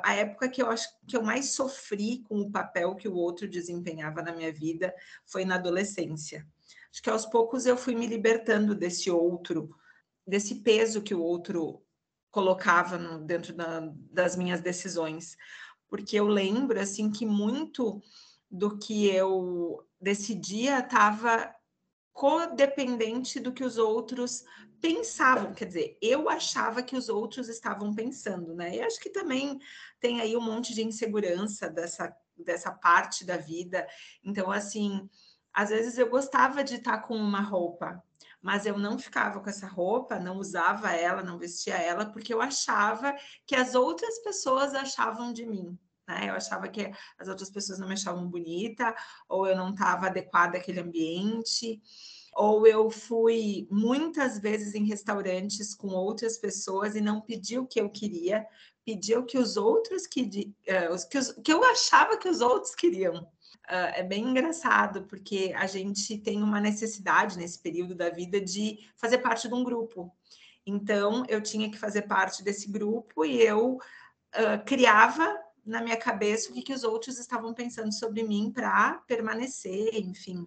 a 0.04 0.14
época 0.14 0.48
que 0.48 0.62
eu 0.62 0.70
acho 0.70 0.88
que 1.08 1.18
eu 1.18 1.24
mais 1.24 1.52
sofri 1.52 2.20
com 2.20 2.40
o 2.40 2.52
papel 2.52 2.96
que 2.96 3.08
o 3.08 3.16
outro 3.16 3.48
desempenhava 3.48 4.22
na 4.22 4.32
minha 4.32 4.54
vida 4.54 4.94
foi 5.26 5.46
na 5.46 5.56
adolescência. 5.56 6.48
Acho 6.92 7.02
que 7.02 7.10
aos 7.10 7.26
poucos 7.26 7.66
eu 7.66 7.76
fui 7.76 7.96
me 7.96 8.06
libertando 8.06 8.76
desse 8.76 9.10
outro, 9.10 9.76
desse 10.28 10.56
peso 10.56 11.02
que 11.02 11.16
o 11.16 11.24
outro 11.24 11.84
colocava 12.30 12.98
no, 12.98 13.20
dentro 13.20 13.54
da, 13.54 13.92
das 14.12 14.36
minhas 14.36 14.62
decisões 14.62 15.36
porque 15.92 16.16
eu 16.16 16.26
lembro 16.26 16.80
assim 16.80 17.12
que 17.12 17.26
muito 17.26 18.02
do 18.50 18.80
que 18.80 19.08
eu 19.08 19.86
decidia 20.00 20.80
estava 20.80 21.54
codependente 22.14 23.42
do 23.42 23.52
que 23.52 23.64
os 23.64 23.78
outros 23.78 24.46
pensavam, 24.80 25.54
quer 25.54 25.66
dizer, 25.66 25.98
eu 26.02 26.30
achava 26.30 26.82
que 26.82 26.96
os 26.96 27.10
outros 27.10 27.50
estavam 27.50 27.94
pensando, 27.94 28.56
né? 28.56 28.78
E 28.78 28.82
acho 28.82 29.02
que 29.02 29.10
também 29.10 29.60
tem 30.00 30.22
aí 30.22 30.36
um 30.36 30.42
monte 30.42 30.74
de 30.74 30.82
insegurança 30.82 31.70
dessa 31.70 32.16
dessa 32.38 32.72
parte 32.72 33.24
da 33.24 33.38
vida. 33.38 33.86
Então, 34.24 34.50
assim, 34.50 35.08
às 35.54 35.70
vezes 35.70 35.98
eu 35.98 36.10
gostava 36.10 36.64
de 36.64 36.76
estar 36.76 37.00
com 37.00 37.16
uma 37.16 37.42
roupa, 37.42 38.02
mas 38.42 38.66
eu 38.66 38.78
não 38.78 38.98
ficava 38.98 39.40
com 39.40 39.50
essa 39.50 39.68
roupa, 39.68 40.20
não 40.20 40.38
usava 40.38 40.92
ela, 40.92 41.22
não 41.22 41.38
vestia 41.38 41.76
ela, 41.76 42.06
porque 42.06 42.34
eu 42.34 42.42
achava 42.42 43.16
que 43.46 43.56
as 43.56 43.76
outras 43.76 44.20
pessoas 44.20 44.74
achavam 44.74 45.32
de 45.32 45.46
mim. 45.46 45.78
Né? 46.08 46.30
Eu 46.30 46.34
achava 46.34 46.68
que 46.68 46.92
as 47.20 47.28
outras 47.28 47.50
pessoas 47.50 47.78
não 47.80 47.88
me 47.88 47.94
achavam 47.94 48.28
bonita, 48.28 48.96
ou 49.30 49.48
eu 49.48 49.56
não 49.56 49.70
estava 49.70 50.08
adequada 50.08 50.58
àquele 50.58 50.80
ambiente, 50.80 51.82
ou 52.34 52.66
eu 52.66 52.90
fui 52.90 53.68
muitas 53.70 54.40
vezes 54.40 54.74
em 54.74 54.86
restaurantes 54.86 55.76
com 55.76 55.90
outras 55.90 56.38
pessoas 56.38 56.96
e 56.96 57.02
não 57.02 57.22
pedi 57.22 57.60
o 57.60 57.68
que 57.68 57.80
eu 57.80 57.90
queria, 57.90 58.46
pedi 58.86 59.16
o 59.16 59.26
que 59.26 59.38
os 59.38 59.58
outros 59.58 60.08
que, 60.08 60.54
uh, 60.68 61.10
que, 61.10 61.18
os, 61.18 61.32
que 61.34 61.54
eu 61.54 61.64
achava 61.64 62.18
que 62.18 62.30
os 62.30 62.42
outros 62.42 62.74
queriam. 62.74 63.28
Uh, 63.72 63.88
é 63.96 64.04
bem 64.04 64.26
engraçado, 64.26 65.04
porque 65.04 65.54
a 65.56 65.66
gente 65.66 66.18
tem 66.18 66.44
uma 66.44 66.60
necessidade 66.60 67.38
nesse 67.38 67.58
período 67.58 67.96
da 67.96 68.10
vida 68.10 68.42
de 68.42 68.78
fazer 68.98 69.20
parte 69.20 69.48
de 69.48 69.54
um 69.54 69.64
grupo. 69.64 70.14
Então, 70.66 71.24
eu 71.30 71.42
tinha 71.42 71.72
que 71.72 71.80
fazer 71.80 72.02
parte 72.02 72.44
desse 72.44 72.70
grupo 72.70 73.24
e 73.24 73.42
eu 73.42 73.76
uh, 73.76 74.66
criava 74.66 75.40
na 75.66 75.82
minha 75.82 75.96
cabeça 75.96 76.50
o 76.50 76.54
que, 76.54 76.64
que 76.64 76.74
os 76.74 76.84
outros 76.84 77.18
estavam 77.18 77.54
pensando 77.54 77.94
sobre 77.94 78.24
mim 78.24 78.52
para 78.52 78.96
permanecer, 79.08 79.96
enfim, 79.96 80.46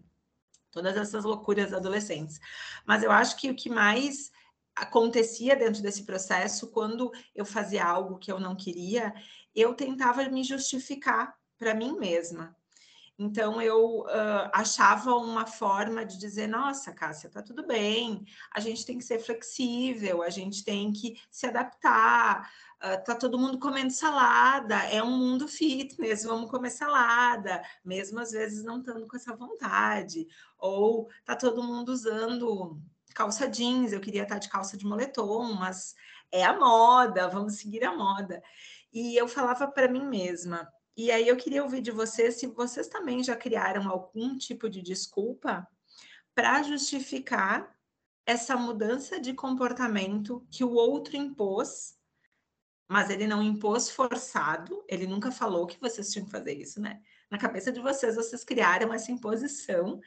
todas 0.70 0.94
essas 0.94 1.24
loucuras 1.24 1.72
adolescentes. 1.72 2.38
Mas 2.84 3.02
eu 3.02 3.10
acho 3.10 3.36
que 3.38 3.50
o 3.50 3.56
que 3.56 3.70
mais 3.70 4.30
acontecia 4.76 5.56
dentro 5.56 5.80
desse 5.80 6.02
processo, 6.02 6.70
quando 6.70 7.10
eu 7.34 7.46
fazia 7.46 7.86
algo 7.86 8.18
que 8.18 8.30
eu 8.30 8.38
não 8.38 8.54
queria, 8.54 9.14
eu 9.54 9.72
tentava 9.72 10.28
me 10.28 10.44
justificar 10.44 11.34
para 11.56 11.74
mim 11.74 11.96
mesma. 11.98 12.54
Então 13.18 13.62
eu 13.62 14.00
uh, 14.00 14.50
achava 14.52 15.14
uma 15.14 15.46
forma 15.46 16.04
de 16.04 16.18
dizer: 16.18 16.48
nossa, 16.48 16.92
Cássia, 16.92 17.30
tá 17.30 17.42
tudo 17.42 17.64
bem, 17.64 18.24
a 18.52 18.58
gente 18.58 18.84
tem 18.84 18.98
que 18.98 19.04
ser 19.04 19.20
flexível, 19.20 20.22
a 20.22 20.30
gente 20.30 20.64
tem 20.64 20.92
que 20.92 21.20
se 21.30 21.46
adaptar. 21.46 22.50
Uh, 22.76 23.02
tá 23.04 23.14
todo 23.14 23.38
mundo 23.38 23.58
comendo 23.58 23.92
salada, 23.92 24.76
é 24.86 25.02
um 25.02 25.16
mundo 25.16 25.46
fitness, 25.46 26.24
vamos 26.24 26.50
comer 26.50 26.70
salada, 26.70 27.62
mesmo 27.84 28.18
às 28.18 28.32
vezes 28.32 28.64
não 28.64 28.80
estando 28.80 29.06
com 29.06 29.16
essa 29.16 29.34
vontade. 29.34 30.26
Ou 30.58 31.08
tá 31.24 31.36
todo 31.36 31.62
mundo 31.62 31.90
usando 31.90 32.80
calça 33.14 33.48
jeans, 33.48 33.92
eu 33.92 34.00
queria 34.00 34.24
estar 34.24 34.38
de 34.38 34.48
calça 34.48 34.76
de 34.76 34.84
moletom, 34.84 35.54
mas 35.54 35.94
é 36.32 36.44
a 36.44 36.58
moda, 36.58 37.28
vamos 37.28 37.54
seguir 37.54 37.84
a 37.84 37.96
moda. 37.96 38.42
E 38.92 39.16
eu 39.16 39.28
falava 39.28 39.68
para 39.68 39.88
mim 39.88 40.04
mesma, 40.04 40.68
e 40.96 41.10
aí 41.10 41.26
eu 41.26 41.36
queria 41.36 41.62
ouvir 41.62 41.80
de 41.80 41.90
vocês 41.90 42.36
se 42.36 42.46
vocês 42.46 42.86
também 42.86 43.22
já 43.22 43.34
criaram 43.34 43.88
algum 43.88 44.36
tipo 44.36 44.68
de 44.68 44.80
desculpa 44.80 45.66
para 46.34 46.62
justificar 46.62 47.74
essa 48.26 48.56
mudança 48.56 49.20
de 49.20 49.34
comportamento 49.34 50.46
que 50.50 50.64
o 50.64 50.72
outro 50.72 51.16
impôs, 51.16 51.94
mas 52.88 53.10
ele 53.10 53.26
não 53.26 53.42
impôs 53.42 53.90
forçado, 53.90 54.84
ele 54.88 55.06
nunca 55.06 55.30
falou 55.30 55.66
que 55.66 55.80
vocês 55.80 56.10
tinham 56.10 56.26
que 56.26 56.32
fazer 56.32 56.54
isso, 56.54 56.80
né? 56.80 57.02
Na 57.30 57.38
cabeça 57.38 57.72
de 57.72 57.80
vocês, 57.80 58.14
vocês 58.14 58.44
criaram 58.44 58.92
essa 58.92 59.10
imposição 59.10 60.00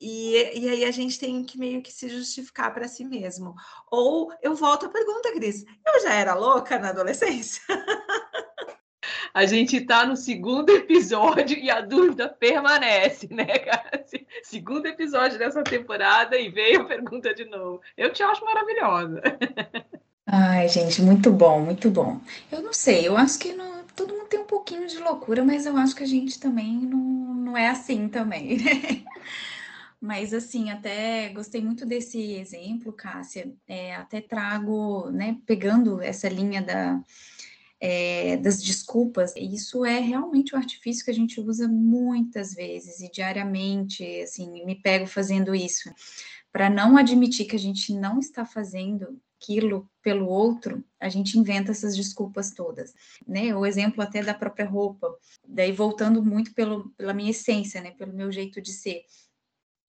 e, 0.00 0.58
e 0.58 0.68
aí 0.68 0.84
a 0.84 0.90
gente 0.90 1.18
tem 1.18 1.44
que 1.44 1.58
meio 1.58 1.82
que 1.82 1.92
se 1.92 2.08
justificar 2.08 2.72
para 2.74 2.88
si 2.88 3.04
mesmo. 3.04 3.54
Ou 3.90 4.32
eu 4.42 4.54
volto 4.54 4.86
à 4.86 4.88
pergunta, 4.88 5.32
Cris, 5.32 5.64
eu 5.86 6.00
já 6.00 6.14
era 6.14 6.34
louca 6.34 6.78
na 6.78 6.88
adolescência? 6.88 7.62
a 9.34 9.46
gente 9.46 9.76
está 9.76 10.06
no 10.06 10.16
segundo 10.16 10.70
episódio 10.76 11.58
e 11.58 11.70
a 11.70 11.80
dúvida 11.80 12.28
permanece, 12.28 13.28
né, 13.30 13.46
cara? 13.46 14.04
Segundo 14.42 14.86
episódio 14.86 15.38
dessa 15.38 15.62
temporada 15.62 16.36
e 16.36 16.50
veio 16.50 16.82
a 16.82 16.84
pergunta 16.84 17.34
de 17.34 17.44
novo. 17.44 17.80
Eu 17.96 18.12
te 18.12 18.22
acho 18.22 18.44
maravilhosa. 18.44 19.22
Ai, 20.26 20.68
gente, 20.68 21.02
muito 21.02 21.30
bom, 21.30 21.60
muito 21.60 21.90
bom. 21.90 22.20
Eu 22.50 22.62
não 22.62 22.72
sei, 22.72 23.06
eu 23.06 23.16
acho 23.16 23.38
que 23.38 23.52
não, 23.52 23.84
todo 23.96 24.14
mundo 24.14 24.28
tem 24.28 24.40
um 24.40 24.46
pouquinho 24.46 24.86
de 24.86 24.98
loucura, 24.98 25.44
mas 25.44 25.66
eu 25.66 25.76
acho 25.76 25.94
que 25.94 26.02
a 26.02 26.06
gente 26.06 26.38
também 26.38 26.76
não, 26.76 26.98
não 26.98 27.56
é 27.56 27.68
assim 27.68 28.08
também, 28.08 28.58
né? 28.58 29.02
Mas 30.04 30.34
assim, 30.34 30.68
até 30.68 31.28
gostei 31.28 31.62
muito 31.62 31.86
desse 31.86 32.32
exemplo, 32.32 32.92
Cássia. 32.92 33.54
É, 33.68 33.94
até 33.94 34.20
trago, 34.20 35.08
né, 35.12 35.38
pegando 35.46 36.02
essa 36.02 36.28
linha 36.28 36.60
da, 36.60 37.00
é, 37.84 38.36
das 38.36 38.62
desculpas, 38.62 39.34
isso 39.34 39.84
é 39.84 39.98
realmente 39.98 40.54
um 40.54 40.58
artifício 40.58 41.04
que 41.04 41.10
a 41.10 41.14
gente 41.14 41.40
usa 41.40 41.66
muitas 41.66 42.54
vezes 42.54 43.00
e 43.00 43.10
diariamente, 43.10 44.04
assim, 44.20 44.64
me 44.64 44.76
pego 44.76 45.04
fazendo 45.04 45.52
isso, 45.52 45.92
para 46.52 46.70
não 46.70 46.96
admitir 46.96 47.44
que 47.44 47.56
a 47.56 47.58
gente 47.58 47.92
não 47.92 48.20
está 48.20 48.44
fazendo 48.46 49.20
aquilo 49.36 49.90
pelo 50.00 50.28
outro, 50.28 50.84
a 51.00 51.08
gente 51.08 51.36
inventa 51.36 51.72
essas 51.72 51.96
desculpas 51.96 52.52
todas, 52.52 52.94
né? 53.26 53.52
O 53.52 53.66
exemplo 53.66 54.00
até 54.00 54.22
da 54.22 54.32
própria 54.32 54.64
roupa, 54.64 55.12
daí 55.44 55.72
voltando 55.72 56.22
muito 56.22 56.54
pelo, 56.54 56.90
pela 56.90 57.12
minha 57.12 57.32
essência, 57.32 57.80
né? 57.80 57.90
Pelo 57.90 58.12
meu 58.12 58.30
jeito 58.30 58.62
de 58.62 58.70
ser. 58.70 59.02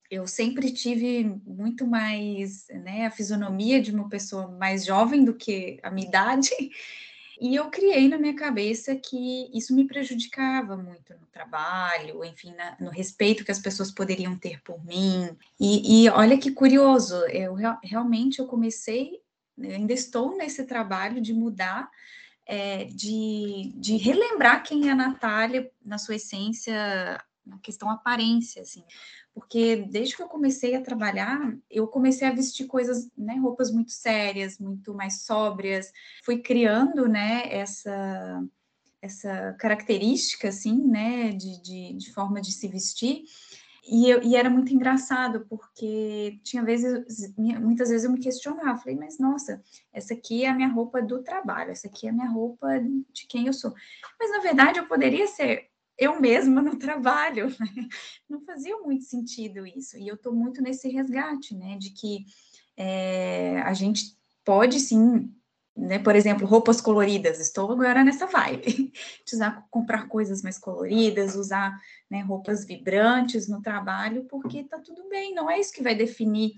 Eu 0.10 0.26
sempre 0.26 0.72
tive 0.72 1.40
muito 1.46 1.86
mais, 1.86 2.66
né? 2.70 3.06
A 3.06 3.12
fisionomia 3.12 3.80
de 3.80 3.92
uma 3.92 4.10
pessoa 4.10 4.48
mais 4.48 4.84
jovem 4.84 5.24
do 5.24 5.36
que 5.36 5.80
a 5.84 5.92
minha 5.92 6.08
idade, 6.08 6.50
e 7.40 7.56
eu 7.56 7.70
criei 7.70 8.08
na 8.08 8.18
minha 8.18 8.36
cabeça 8.36 8.96
que 8.96 9.50
isso 9.54 9.76
me 9.76 9.86
prejudicava 9.86 10.78
muito 10.78 11.14
no 11.14 11.26
trabalho, 11.32 12.24
enfim, 12.24 12.54
na, 12.54 12.78
no 12.80 12.90
respeito 12.90 13.44
que 13.44 13.52
as 13.52 13.60
pessoas 13.60 13.92
poderiam 13.92 14.38
ter 14.38 14.62
por 14.62 14.84
mim. 14.86 15.36
E, 15.60 16.06
e 16.06 16.10
olha 16.10 16.38
que 16.38 16.52
curioso, 16.52 17.16
eu 17.28 17.56
realmente 17.84 18.40
eu 18.40 18.48
comecei, 18.48 19.20
eu 19.58 19.72
ainda 19.72 19.94
estou 19.94 20.38
nesse 20.38 20.64
trabalho 20.66 21.22
de 21.22 21.34
mudar, 21.34 21.90
é, 22.46 22.86
de, 22.86 23.74
de 23.76 23.98
relembrar 23.98 24.64
quem 24.64 24.90
é 24.90 24.92
a 24.92 24.96
Natália 24.96 25.72
na 25.84 25.98
sua 25.98 26.16
essência, 26.16 27.24
na 27.46 27.58
questão 27.60 27.90
aparência, 27.90 28.62
assim 28.62 28.84
porque 29.34 29.76
desde 29.76 30.16
que 30.16 30.22
eu 30.22 30.28
comecei 30.28 30.76
a 30.76 30.82
trabalhar, 30.82 31.58
eu 31.70 31.88
comecei 31.88 32.28
a 32.28 32.34
vestir 32.34 32.68
coisas, 32.68 33.10
né, 33.18 33.36
roupas 33.36 33.72
muito 33.72 33.92
sérias, 33.92 34.60
muito 34.60 34.94
mais 34.94 35.24
sóbrias, 35.24 35.92
fui 36.24 36.40
criando, 36.40 37.08
né, 37.08 37.44
essa 37.50 38.44
essa 39.02 39.54
característica, 39.60 40.48
assim, 40.48 40.82
né, 40.88 41.32
de, 41.32 41.62
de, 41.62 41.94
de 41.94 42.14
forma 42.14 42.40
de 42.40 42.54
se 42.54 42.70
vestir, 42.70 43.26
e, 43.86 44.10
eu, 44.10 44.24
e, 44.24 44.36
era 44.36 44.50
muito 44.50 44.74
engraçado, 44.74 45.46
porque 45.50 46.40
tinha 46.42 46.64
vezes, 46.64 47.36
muitas 47.38 47.90
vezes 47.90 48.06
eu 48.06 48.12
me 48.12 48.20
questionava, 48.20 48.78
falei, 48.78 48.96
mas 48.96 49.20
nossa, 49.20 49.62
essa 49.92 50.14
aqui 50.14 50.46
é 50.46 50.50
a 50.50 50.56
minha 50.56 50.70
roupa 50.70 51.02
do 51.02 51.22
trabalho, 51.22 51.72
essa 51.72 51.88
aqui 51.88 52.08
é 52.08 52.10
a 52.10 52.14
minha 52.14 52.30
roupa 52.30 52.68
de 53.12 53.28
quem 53.28 53.48
eu 53.48 53.54
sou. 53.54 53.74
Mas 54.18 54.32
na 54.32 54.40
verdade 54.40 54.80
eu 54.80 54.88
poderia 54.88 55.28
ser 55.28 55.70
eu 55.98 56.20
mesma 56.20 56.62
no 56.62 56.78
trabalho. 56.78 57.48
Né? 57.60 57.88
Não 58.30 58.42
fazia 58.42 58.78
muito 58.80 59.04
sentido 59.04 59.66
isso. 59.66 59.98
E 59.98 60.08
eu 60.08 60.16
estou 60.16 60.34
muito 60.34 60.62
nesse 60.62 60.90
resgate, 60.90 61.56
né? 61.56 61.78
De 61.78 61.92
que 61.92 62.26
é, 62.76 63.62
a 63.62 63.74
gente 63.74 64.18
pode 64.44 64.80
sim, 64.80 65.32
né? 65.76 66.00
Por 66.00 66.16
exemplo, 66.16 66.48
roupas 66.48 66.82
coloridas. 66.82 67.40
Estou 67.40 67.72
agora 67.72 68.04
nessa 68.04 68.26
vibe 68.26 68.92
de 69.26 69.36
usar, 69.36 69.66
comprar 69.70 70.08
coisas 70.08 70.42
mais 70.42 70.58
coloridas, 70.58 71.36
usar 71.36 71.80
né, 72.10 72.22
roupas 72.22 72.66
vibrantes 72.66 73.48
no 73.48 73.62
trabalho, 73.62 74.26
porque 74.26 74.64
tá 74.64 74.80
tudo 74.80 75.08
bem. 75.10 75.34
Não 75.34 75.50
é 75.50 75.60
isso 75.60 75.74
que 75.74 75.84
vai 75.84 75.96
definir 75.96 76.54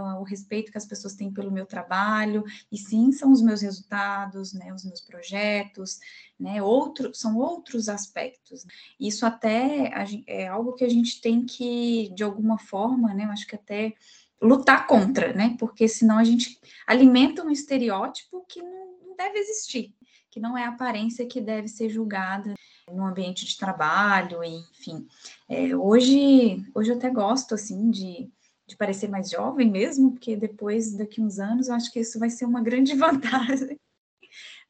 o 0.00 0.22
respeito 0.22 0.72
que 0.72 0.78
as 0.78 0.86
pessoas 0.86 1.14
têm 1.14 1.32
pelo 1.32 1.50
meu 1.50 1.66
trabalho, 1.66 2.44
e 2.70 2.78
sim 2.78 3.12
são 3.12 3.30
os 3.30 3.42
meus 3.42 3.60
resultados, 3.60 4.52
né, 4.52 4.72
os 4.72 4.84
meus 4.84 5.00
projetos, 5.00 6.00
né, 6.38 6.62
outro, 6.62 7.14
são 7.14 7.36
outros 7.36 7.88
aspectos. 7.88 8.64
Isso 8.98 9.26
até 9.26 9.90
é 10.26 10.48
algo 10.48 10.72
que 10.72 10.84
a 10.84 10.88
gente 10.88 11.20
tem 11.20 11.44
que, 11.44 12.10
de 12.14 12.22
alguma 12.22 12.58
forma, 12.58 13.12
né, 13.12 13.24
eu 13.24 13.30
acho 13.30 13.46
que 13.46 13.56
até 13.56 13.94
lutar 14.40 14.86
contra, 14.86 15.32
né, 15.32 15.56
porque 15.58 15.86
senão 15.86 16.18
a 16.18 16.24
gente 16.24 16.58
alimenta 16.86 17.44
um 17.44 17.50
estereótipo 17.50 18.44
que 18.48 18.60
não, 18.60 18.98
não 19.06 19.16
deve 19.16 19.38
existir, 19.38 19.94
que 20.30 20.40
não 20.40 20.56
é 20.56 20.64
a 20.64 20.70
aparência 20.70 21.26
que 21.26 21.40
deve 21.40 21.68
ser 21.68 21.88
julgada 21.90 22.54
no 22.90 23.04
ambiente 23.04 23.44
de 23.44 23.56
trabalho, 23.56 24.42
enfim. 24.42 25.06
É, 25.48 25.74
hoje, 25.76 26.64
hoje 26.74 26.90
eu 26.90 26.96
até 26.96 27.10
gosto, 27.10 27.54
assim, 27.54 27.90
de 27.90 28.30
de 28.72 28.76
parecer 28.76 29.08
mais 29.08 29.30
jovem 29.30 29.70
mesmo, 29.70 30.12
porque 30.12 30.34
depois, 30.34 30.94
daqui 30.96 31.20
uns 31.20 31.38
anos, 31.38 31.68
eu 31.68 31.74
acho 31.74 31.92
que 31.92 32.00
isso 32.00 32.18
vai 32.18 32.30
ser 32.30 32.44
uma 32.44 32.62
grande 32.62 32.94
vantagem. 32.96 33.78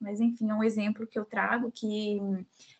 Mas, 0.01 0.21
enfim, 0.21 0.51
é 0.51 0.55
um 0.55 0.65
exemplo 0.65 1.07
que 1.07 1.19
eu 1.19 1.25
trago 1.25 1.71
que 1.71 2.21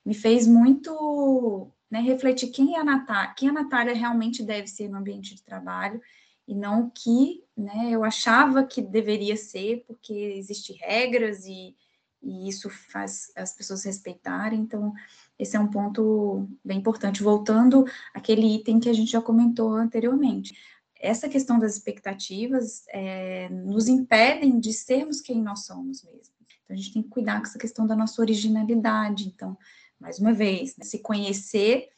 me 0.05 0.15
fez 0.15 0.47
muito 0.47 1.71
né, 1.89 2.01
refletir 2.01 2.49
quem 2.49 2.75
é 2.75 2.81
a 2.81 2.85
Natália, 2.85 3.35
quem 3.37 3.49
a 3.49 3.53
Natália 3.53 3.95
realmente 3.95 4.43
deve 4.43 4.67
ser 4.67 4.89
no 4.89 4.99
ambiente 4.99 5.35
de 5.35 5.43
trabalho 5.43 6.01
e 6.49 6.55
não 6.55 6.87
o 6.87 6.91
que 6.91 7.45
né, 7.57 7.91
eu 7.91 8.03
achava 8.03 8.65
que 8.65 8.83
deveria 8.83 9.37
ser, 9.37 9.85
porque 9.87 10.13
existem 10.13 10.77
regras 10.81 11.47
e, 11.47 11.77
e 12.21 12.49
isso 12.49 12.69
faz 12.69 13.31
as 13.37 13.55
pessoas 13.55 13.85
respeitarem. 13.85 14.59
Então, 14.59 14.93
esse 15.39 15.57
é 15.57 15.61
um 15.61 15.69
ponto 15.69 16.49
bem 16.65 16.79
importante. 16.79 17.23
Voltando 17.23 17.85
àquele 18.13 18.55
item 18.55 18.81
que 18.81 18.89
a 18.89 18.93
gente 18.93 19.13
já 19.13 19.21
comentou 19.21 19.75
anteriormente. 19.75 20.55
Essa 21.03 21.29
questão 21.29 21.59
das 21.59 21.77
expectativas 21.77 22.85
é, 22.89 23.49
nos 23.49 23.89
impedem 23.89 24.61
de 24.61 24.73
sermos 24.73 25.21
quem 25.21 25.43
nós 25.43 25.67
somos 25.67 26.05
mesmo. 26.05 26.33
Então, 26.65 26.75
a 26.75 26.77
gente 26.77 26.93
tem 26.93 27.03
que 27.03 27.09
cuidar 27.09 27.41
com 27.41 27.47
essa 27.47 27.59
questão 27.59 27.87
da 27.87 27.97
nossa 27.97 28.23
originalidade. 28.23 29.27
Então, 29.27 29.59
mais 29.99 30.21
uma 30.21 30.33
vez, 30.33 30.77
né, 30.77 30.85
se 30.85 31.01
conhecer 31.01 31.89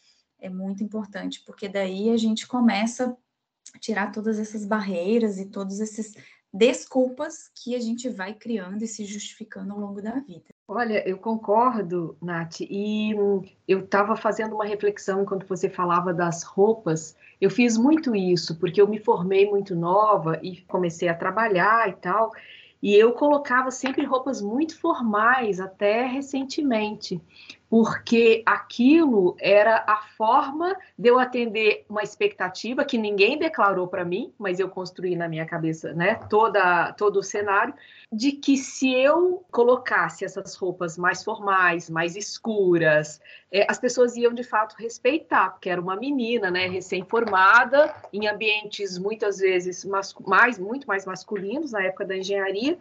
é 0.40 0.48
muito 0.48 0.82
importante, 0.82 1.42
porque 1.44 1.68
daí 1.68 2.08
a 2.08 2.16
gente 2.16 2.46
começa 2.46 3.16
a 3.74 3.78
tirar 3.78 4.10
todas 4.10 4.38
essas 4.38 4.64
barreiras 4.64 5.38
e 5.38 5.50
todos 5.50 5.80
esses 5.80 6.14
desculpas 6.52 7.50
que 7.54 7.74
a 7.74 7.80
gente 7.80 8.08
vai 8.08 8.32
criando 8.32 8.84
e 8.84 8.86
se 8.86 9.04
justificando 9.04 9.72
ao 9.72 9.80
longo 9.80 10.00
da 10.00 10.20
vida. 10.20 10.44
Olha, 10.68 11.06
eu 11.06 11.18
concordo, 11.18 12.16
Nath, 12.22 12.60
e 12.60 13.12
eu 13.66 13.80
estava 13.80 14.16
fazendo 14.16 14.54
uma 14.54 14.64
reflexão 14.64 15.24
quando 15.24 15.46
você 15.46 15.68
falava 15.68 16.14
das 16.14 16.42
roupas. 16.42 17.16
Eu 17.40 17.50
fiz 17.50 17.76
muito 17.76 18.14
isso, 18.14 18.58
porque 18.58 18.80
eu 18.80 18.88
me 18.88 18.98
formei 18.98 19.48
muito 19.48 19.74
nova 19.74 20.38
e 20.42 20.60
comecei 20.62 21.08
a 21.08 21.14
trabalhar 21.14 21.88
e 21.88 21.94
tal, 21.94 22.32
e 22.82 22.94
eu 22.94 23.12
colocava 23.12 23.70
sempre 23.70 24.04
roupas 24.04 24.42
muito 24.42 24.78
formais, 24.78 25.58
até 25.58 26.06
recentemente 26.06 27.20
porque 27.68 28.42
aquilo 28.46 29.36
era 29.40 29.84
a 29.86 29.96
forma 30.16 30.76
de 30.98 31.08
eu 31.08 31.18
atender 31.18 31.84
uma 31.88 32.02
expectativa 32.02 32.84
que 32.84 32.98
ninguém 32.98 33.38
declarou 33.38 33.88
para 33.88 34.04
mim, 34.04 34.32
mas 34.38 34.60
eu 34.60 34.68
construí 34.68 35.16
na 35.16 35.28
minha 35.28 35.46
cabeça, 35.46 35.92
né, 35.92 36.14
toda 36.28 36.92
todo 36.92 37.18
o 37.18 37.22
cenário 37.22 37.74
de 38.12 38.32
que 38.32 38.56
se 38.56 38.92
eu 38.94 39.44
colocasse 39.50 40.24
essas 40.24 40.54
roupas 40.54 40.96
mais 40.96 41.24
formais, 41.24 41.90
mais 41.90 42.14
escuras, 42.14 43.20
é, 43.50 43.66
as 43.68 43.78
pessoas 43.78 44.16
iam 44.16 44.32
de 44.32 44.44
fato 44.44 44.76
respeitar, 44.78 45.50
porque 45.50 45.68
era 45.68 45.80
uma 45.80 45.96
menina, 45.96 46.50
né, 46.50 46.68
recém-formada, 46.68 47.94
em 48.12 48.28
ambientes 48.28 48.98
muitas 48.98 49.38
vezes 49.38 49.84
mais 50.26 50.58
muito 50.58 50.86
mais 50.86 51.04
masculinos 51.06 51.72
na 51.72 51.82
época 51.82 52.04
da 52.04 52.16
engenharia, 52.16 52.78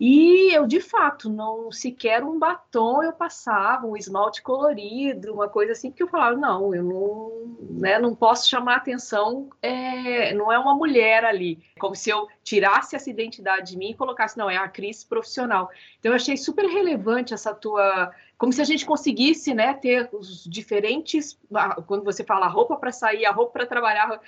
e 0.00 0.54
eu, 0.54 0.66
de 0.66 0.80
fato, 0.80 1.28
não 1.28 1.72
sequer 1.72 2.22
um 2.22 2.38
batom 2.38 3.02
eu 3.02 3.12
passava, 3.12 3.86
um 3.86 3.96
esmalte 3.96 4.42
colorido, 4.42 5.32
uma 5.32 5.48
coisa 5.48 5.72
assim, 5.72 5.90
porque 5.90 6.02
eu 6.02 6.08
falava, 6.08 6.36
não, 6.36 6.74
eu 6.74 6.82
não, 6.82 7.56
né, 7.70 7.98
não 7.98 8.14
posso 8.14 8.48
chamar 8.48 8.76
atenção, 8.76 9.48
é, 9.62 10.34
não 10.34 10.52
é 10.52 10.58
uma 10.58 10.74
mulher 10.74 11.24
ali. 11.24 11.62
Como 11.78 11.94
se 11.94 12.10
eu 12.10 12.28
tirasse 12.44 12.94
essa 12.94 13.10
identidade 13.10 13.72
de 13.72 13.78
mim 13.78 13.90
e 13.90 13.94
colocasse, 13.94 14.36
não, 14.36 14.50
é 14.50 14.56
a 14.56 14.68
Cris 14.68 15.02
profissional. 15.02 15.70
Então, 15.98 16.12
eu 16.12 16.16
achei 16.16 16.36
super 16.36 16.66
relevante 16.66 17.34
essa 17.34 17.54
tua. 17.54 18.12
Como 18.38 18.52
se 18.52 18.60
a 18.60 18.64
gente 18.64 18.84
conseguisse 18.84 19.54
né, 19.54 19.74
ter 19.74 20.08
os 20.12 20.44
diferentes. 20.44 21.38
Quando 21.86 22.04
você 22.04 22.22
fala 22.22 22.46
roupa 22.46 22.76
para 22.76 22.92
sair, 22.92 23.24
a 23.24 23.32
roupa 23.32 23.52
para 23.52 23.66
trabalhar 23.66 24.20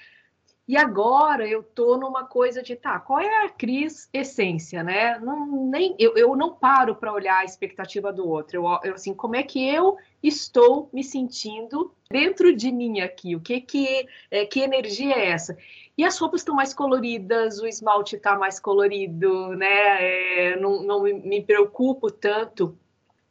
e 0.68 0.76
agora 0.76 1.48
eu 1.48 1.62
tô 1.62 1.96
numa 1.96 2.26
coisa 2.26 2.62
de, 2.62 2.76
tá, 2.76 3.00
qual 3.00 3.18
é 3.20 3.46
a 3.46 3.48
Cris 3.48 4.06
essência, 4.12 4.82
né? 4.82 5.18
Não, 5.18 5.70
nem, 5.70 5.96
eu, 5.98 6.14
eu 6.14 6.36
não 6.36 6.54
paro 6.54 6.94
para 6.94 7.10
olhar 7.10 7.38
a 7.38 7.44
expectativa 7.44 8.12
do 8.12 8.28
outro. 8.28 8.58
Eu, 8.58 8.80
eu, 8.84 8.94
assim, 8.94 9.14
como 9.14 9.34
é 9.34 9.42
que 9.42 9.66
eu 9.66 9.96
estou 10.22 10.90
me 10.92 11.02
sentindo 11.02 11.94
dentro 12.10 12.54
de 12.54 12.70
mim 12.70 13.00
aqui? 13.00 13.34
O 13.34 13.40
que 13.40 13.62
que, 13.62 14.06
é, 14.30 14.44
que 14.44 14.60
energia 14.60 15.14
é 15.14 15.30
essa? 15.30 15.56
E 15.96 16.04
as 16.04 16.18
roupas 16.18 16.42
estão 16.42 16.54
mais 16.54 16.74
coloridas, 16.74 17.58
o 17.60 17.66
esmalte 17.66 18.16
está 18.16 18.36
mais 18.36 18.60
colorido, 18.60 19.56
né? 19.56 20.50
É, 20.50 20.56
não, 20.60 20.82
não 20.82 21.02
me 21.02 21.42
preocupo 21.42 22.10
tanto 22.10 22.78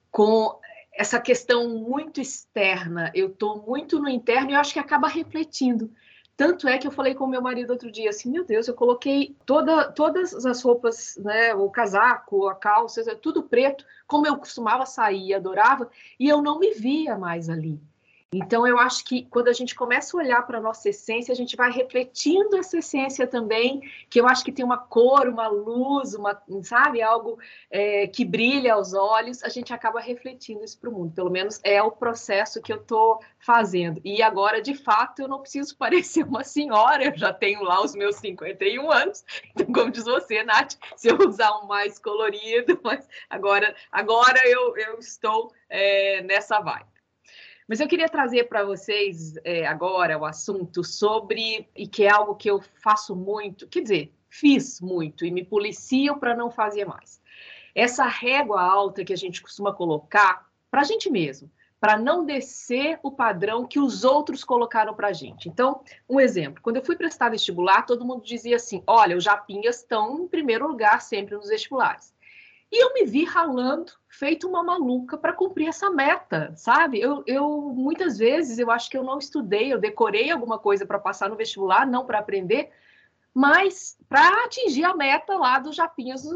com 0.10 0.60
essa 0.92 1.22
questão 1.22 1.70
muito 1.70 2.20
externa. 2.20 3.12
Eu 3.14 3.28
estou 3.28 3.62
muito 3.62 4.00
no 4.00 4.10
interno 4.10 4.50
e 4.50 4.54
eu 4.56 4.60
acho 4.60 4.74
que 4.74 4.80
acaba 4.80 5.08
refletindo. 5.08 5.92
Tanto 6.38 6.68
é 6.68 6.78
que 6.78 6.86
eu 6.86 6.92
falei 6.92 7.16
com 7.16 7.26
meu 7.26 7.42
marido 7.42 7.72
outro 7.72 7.92
dia 7.92 8.12
assim, 8.12 8.30
meu 8.30 8.46
Deus, 8.46 8.68
eu 8.68 8.76
coloquei 8.76 9.36
toda, 9.44 9.92
todas 9.92 10.46
as 10.46 10.62
roupas, 10.62 11.18
né, 11.18 11.56
o 11.56 11.68
casaco, 11.68 12.48
a 12.48 12.54
calça, 12.54 13.04
tudo 13.16 13.42
preto, 13.42 13.84
como 14.06 14.28
eu 14.28 14.38
costumava 14.38 14.86
sair, 14.86 15.34
adorava, 15.34 15.90
e 16.20 16.30
eu 16.30 16.40
não 16.40 16.60
me 16.60 16.76
via 16.76 17.18
mais 17.18 17.50
ali. 17.50 17.82
Então, 18.34 18.68
eu 18.68 18.78
acho 18.78 19.06
que 19.06 19.24
quando 19.30 19.48
a 19.48 19.54
gente 19.54 19.74
começa 19.74 20.16
a 20.16 20.20
olhar 20.20 20.46
para 20.46 20.58
a 20.58 20.62
nossa 20.62 20.90
essência, 20.90 21.32
a 21.32 21.36
gente 21.36 21.56
vai 21.56 21.72
refletindo 21.72 22.58
essa 22.58 22.78
essência 22.78 23.26
também, 23.26 23.80
que 24.10 24.20
eu 24.20 24.28
acho 24.28 24.44
que 24.44 24.52
tem 24.52 24.66
uma 24.66 24.78
cor, 24.78 25.30
uma 25.30 25.48
luz, 25.48 26.14
uma, 26.14 26.38
sabe, 26.62 27.02
algo 27.02 27.40
é, 27.72 28.06
que 28.06 28.26
brilha 28.26 28.74
aos 28.74 28.94
olhos, 28.94 29.42
a 29.44 29.50
gente 29.50 29.74
acaba 29.74 30.02
refletindo 30.02 30.62
isso 30.62 30.78
para 30.78 30.90
o 30.90 30.94
mundo. 30.94 31.14
Pelo 31.14 31.30
menos 31.30 31.62
é 31.64 31.82
o 31.82 31.90
processo 31.90 32.62
que 32.62 32.74
eu 32.74 32.82
estou 32.82 33.22
fazendo. 33.40 34.02
E 34.04 34.22
agora, 34.22 34.62
de 34.62 34.76
fato, 34.76 35.22
eu 35.22 35.30
não 35.30 35.40
preciso 35.40 35.76
parecer 35.80 36.26
uma 36.26 36.44
senhora, 36.44 37.06
eu 37.06 37.18
já 37.18 37.32
tenho 37.32 37.64
lá 37.64 37.82
os 37.82 37.96
meus 37.96 38.18
51 38.18 38.92
anos. 38.92 39.24
Então, 39.52 39.68
como 39.68 39.90
diz 39.90 40.04
você, 40.04 40.44
Nath, 40.44 40.74
se 40.98 41.08
eu 41.08 41.18
usar 41.26 41.60
um 41.60 41.66
mais 41.66 41.98
colorido, 41.98 42.78
mas 42.84 43.08
agora, 43.30 43.74
agora 43.90 44.46
eu, 44.46 44.76
eu 44.76 45.00
estou 45.00 45.54
é, 45.70 46.22
nessa 46.24 46.60
vibe. 46.60 46.97
Mas 47.68 47.80
eu 47.82 47.88
queria 47.88 48.08
trazer 48.08 48.46
para 48.46 48.64
vocês 48.64 49.34
é, 49.44 49.68
agora 49.68 50.18
o 50.18 50.26
assunto 50.26 50.84
sobre, 50.84 51.68
e 51.76 51.86
que 51.86 52.04
é 52.04 52.10
algo 52.10 52.36
que 52.36 52.50
eu 52.50 52.62
faço 52.82 53.16
muito, 53.16 53.68
quer 53.68 53.82
dizer, 53.82 54.14
fiz 54.30 54.80
muito 54.80 55.26
e 55.26 55.32
me 55.32 55.44
policio 55.44 56.18
para 56.18 56.36
não 56.36 56.50
fazer 56.50 56.86
mais. 56.86 57.22
Essa 57.76 58.06
régua 58.06 58.62
alta 58.62 59.04
que 59.04 59.14
a 59.14 59.18
gente 59.18 59.42
costuma 59.42 59.74
colocar 59.74 60.48
para 60.72 60.82
a 60.82 60.84
gente 60.84 61.10
mesmo, 61.10 61.52
para 61.80 61.98
não 61.98 62.26
descer 62.26 63.00
o 63.04 63.12
padrão 63.12 63.68
que 63.68 63.80
os 63.80 64.04
outros 64.04 64.44
colocaram 64.44 64.94
para 64.94 65.10
a 65.10 65.14
gente. 65.14 65.48
Então, 65.48 65.82
um 66.10 66.20
exemplo: 66.20 66.62
quando 66.64 66.78
eu 66.78 66.86
fui 66.86 66.96
prestar 66.96 67.30
vestibular, 67.30 67.84
todo 67.84 68.06
mundo 68.06 68.24
dizia 68.24 68.56
assim: 68.56 68.82
olha, 68.88 69.16
os 69.16 69.24
japinhas 69.24 69.78
estão 69.78 70.24
em 70.24 70.28
primeiro 70.28 70.68
lugar 70.68 71.02
sempre 71.02 71.36
nos 71.36 71.50
vestibulares. 71.50 72.14
E 72.72 72.84
eu 72.84 72.94
me 72.94 73.06
vi 73.06 73.24
ralando, 73.24 73.94
feito 74.10 74.48
uma 74.48 74.62
maluca 74.62 75.18
para 75.18 75.34
cumprir 75.34 75.68
essa 75.68 75.90
meta, 75.90 76.54
sabe? 76.56 77.00
Eu, 77.00 77.24
eu 77.26 77.74
muitas 77.74 78.18
vezes 78.18 78.60
eu 78.60 78.70
acho 78.70 78.90
que 78.90 78.98
eu 78.98 79.04
não 79.04 79.18
estudei, 79.20 79.72
eu 79.72 79.80
decorei 79.80 80.30
alguma 80.30 80.60
coisa 80.60 80.86
para 80.86 81.00
passar 81.00 81.30
no 81.30 81.38
vestibular, 81.38 81.88
não 81.88 82.06
para 82.06 82.20
aprender, 82.20 82.70
mas 83.34 83.98
para 84.10 84.46
atingir 84.46 84.84
a 84.84 84.96
meta 84.96 85.38
lá 85.38 85.60
dos 85.60 85.76
japinhas, 85.76 86.28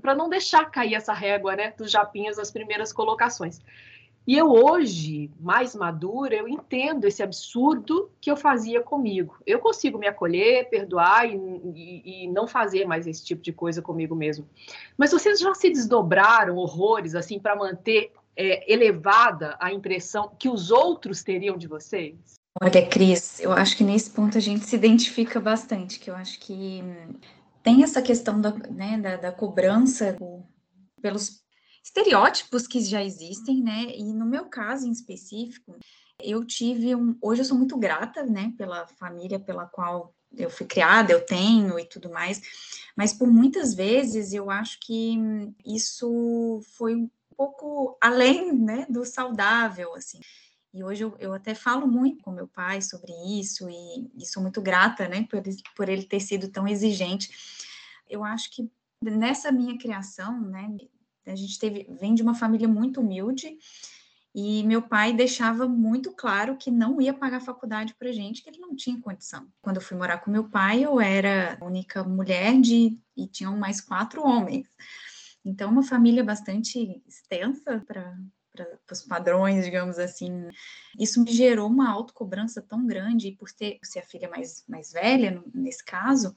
para 0.00 0.14
não 0.14 0.28
deixar 0.28 0.70
cair 0.70 0.94
essa 0.94 1.12
régua, 1.12 1.56
né, 1.56 1.72
dos 1.76 1.90
japinhas 1.90 2.36
nas 2.36 2.52
primeiras 2.52 2.92
colocações. 2.92 3.60
E 4.26 4.36
eu 4.38 4.50
hoje, 4.50 5.30
mais 5.38 5.74
madura, 5.74 6.34
eu 6.34 6.48
entendo 6.48 7.04
esse 7.04 7.22
absurdo 7.22 8.10
que 8.20 8.30
eu 8.30 8.36
fazia 8.36 8.80
comigo. 8.80 9.36
Eu 9.46 9.58
consigo 9.58 9.98
me 9.98 10.06
acolher, 10.06 10.70
perdoar 10.70 11.28
e, 11.28 11.36
e, 11.36 12.24
e, 12.24 12.28
não 12.28 12.46
fazer 12.46 12.86
mais 12.86 13.06
esse 13.06 13.22
tipo 13.22 13.42
de 13.42 13.52
coisa 13.52 13.82
comigo 13.82 14.14
mesmo. 14.14 14.48
Mas 14.96 15.12
vocês 15.12 15.38
já 15.38 15.52
se 15.54 15.68
desdobraram 15.68 16.56
horrores 16.56 17.14
assim 17.14 17.38
para 17.38 17.54
manter 17.54 18.12
é, 18.34 18.72
elevada 18.72 19.56
a 19.60 19.70
impressão 19.70 20.32
que 20.38 20.48
os 20.48 20.70
outros 20.70 21.22
teriam 21.22 21.58
de 21.58 21.68
vocês? 21.68 22.16
Olha, 22.62 22.86
Cris, 22.88 23.40
eu 23.40 23.52
acho 23.52 23.76
que 23.76 23.84
nesse 23.84 24.10
ponto 24.10 24.38
a 24.38 24.40
gente 24.40 24.64
se 24.64 24.76
identifica 24.76 25.38
bastante, 25.38 25.98
que 25.98 26.08
eu 26.08 26.14
acho 26.14 26.38
que 26.40 26.82
tem 27.62 27.82
essa 27.82 28.00
questão 28.00 28.40
da, 28.40 28.52
né, 28.52 28.96
da, 28.98 29.16
da 29.16 29.32
cobrança 29.32 30.16
pelos 31.02 31.43
estereótipos 31.84 32.66
que 32.66 32.80
já 32.80 33.04
existem, 33.04 33.62
né? 33.62 33.94
E 33.94 34.02
no 34.12 34.24
meu 34.24 34.46
caso 34.46 34.86
em 34.86 34.90
específico, 34.90 35.76
eu 36.18 36.44
tive 36.44 36.94
um. 36.94 37.16
Hoje 37.20 37.42
eu 37.42 37.44
sou 37.44 37.58
muito 37.58 37.76
grata, 37.76 38.24
né, 38.24 38.54
pela 38.56 38.86
família 38.86 39.38
pela 39.38 39.66
qual 39.66 40.14
eu 40.36 40.50
fui 40.50 40.66
criada, 40.66 41.12
eu 41.12 41.24
tenho 41.24 41.78
e 41.78 41.84
tudo 41.84 42.10
mais, 42.10 42.40
mas 42.96 43.12
por 43.12 43.30
muitas 43.30 43.74
vezes 43.74 44.32
eu 44.32 44.50
acho 44.50 44.80
que 44.80 45.16
isso 45.64 46.60
foi 46.76 46.96
um 46.96 47.10
pouco 47.36 47.96
além, 48.00 48.52
né, 48.52 48.86
do 48.88 49.04
saudável, 49.04 49.94
assim. 49.94 50.20
E 50.72 50.82
hoje 50.82 51.04
eu, 51.04 51.14
eu 51.20 51.32
até 51.32 51.54
falo 51.54 51.86
muito 51.86 52.24
com 52.24 52.32
meu 52.32 52.48
pai 52.48 52.82
sobre 52.82 53.12
isso 53.38 53.68
e, 53.68 54.10
e 54.16 54.26
sou 54.26 54.42
muito 54.42 54.60
grata, 54.60 55.06
né, 55.06 55.24
por, 55.30 55.40
por 55.76 55.88
ele 55.88 56.04
ter 56.04 56.18
sido 56.20 56.48
tão 56.48 56.66
exigente. 56.66 57.30
Eu 58.08 58.24
acho 58.24 58.50
que 58.50 58.68
nessa 59.00 59.52
minha 59.52 59.78
criação, 59.78 60.40
né, 60.40 60.68
a 61.26 61.34
gente 61.34 61.58
teve, 61.58 61.86
vem 62.00 62.14
de 62.14 62.22
uma 62.22 62.34
família 62.34 62.68
muito 62.68 63.00
humilde 63.00 63.56
e 64.34 64.64
meu 64.64 64.82
pai 64.82 65.12
deixava 65.12 65.68
muito 65.68 66.10
claro 66.12 66.56
que 66.56 66.70
não 66.70 67.00
ia 67.00 67.14
pagar 67.14 67.40
faculdade 67.40 67.94
para 67.94 68.10
gente, 68.10 68.42
que 68.42 68.50
ele 68.50 68.58
não 68.58 68.74
tinha 68.74 69.00
condição. 69.00 69.46
Quando 69.62 69.76
eu 69.76 69.82
fui 69.82 69.96
morar 69.96 70.18
com 70.18 70.30
meu 70.30 70.48
pai, 70.48 70.84
eu 70.84 71.00
era 71.00 71.56
a 71.60 71.64
única 71.64 72.02
mulher 72.02 72.60
de 72.60 72.98
e 73.16 73.28
tinham 73.28 73.56
mais 73.56 73.80
quatro 73.80 74.26
homens. 74.26 74.66
Então, 75.44 75.70
uma 75.70 75.84
família 75.84 76.24
bastante 76.24 77.00
extensa 77.06 77.84
para 77.86 78.16
os 78.90 79.02
padrões, 79.02 79.64
digamos 79.64 80.00
assim. 80.00 80.48
Isso 80.98 81.22
me 81.22 81.30
gerou 81.30 81.68
uma 81.68 81.90
autocobrança 81.90 82.60
tão 82.60 82.84
grande, 82.84 83.36
por, 83.38 83.52
ter, 83.52 83.78
ser 83.84 84.00
a 84.00 84.06
filha 84.06 84.28
mais, 84.28 84.64
mais 84.66 84.90
velha, 84.90 85.42
nesse 85.54 85.84
caso, 85.84 86.34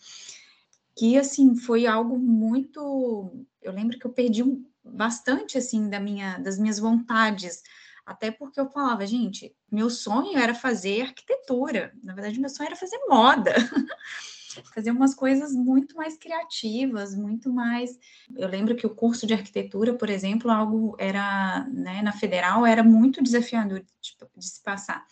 que, 0.95 1.17
assim, 1.17 1.55
foi 1.55 1.87
algo 1.87 2.19
muito... 2.19 3.45
Eu 3.61 3.71
lembro 3.71 3.97
que 3.97 4.05
eu 4.05 4.11
perdi 4.11 4.43
um, 4.43 4.63
bastante 4.93 5.57
assim 5.57 5.89
da 5.89 5.99
minha 5.99 6.37
das 6.39 6.57
minhas 6.57 6.79
vontades 6.79 7.61
Até 8.05 8.31
porque 8.31 8.59
eu 8.59 8.69
falava, 8.69 9.05
gente, 9.05 9.53
meu 9.71 9.89
sonho 9.89 10.37
era 10.37 10.55
fazer 10.55 11.01
arquitetura. 11.01 11.93
Na 12.01 12.13
verdade, 12.13 12.39
meu 12.39 12.49
sonho 12.49 12.67
era 12.67 12.75
fazer 12.75 12.97
moda. 13.09 13.53
fazer 14.73 14.91
umas 14.91 15.13
coisas 15.13 15.53
muito 15.53 15.95
mais 15.95 16.17
criativas, 16.17 17.15
muito 17.15 17.51
mais. 17.51 17.97
Eu 18.35 18.47
lembro 18.47 18.75
que 18.75 18.85
o 18.85 18.95
curso 18.95 19.27
de 19.27 19.33
arquitetura, 19.33 19.93
por 19.93 20.09
exemplo, 20.09 20.49
algo 20.49 20.95
era, 20.97 21.65
né, 21.67 22.01
na 22.01 22.11
federal, 22.11 22.65
era 22.65 22.83
muito 22.83 23.21
desafiador 23.21 23.79
de, 23.79 23.87
de 24.35 24.45
se 24.45 24.63
passar. 24.63 25.05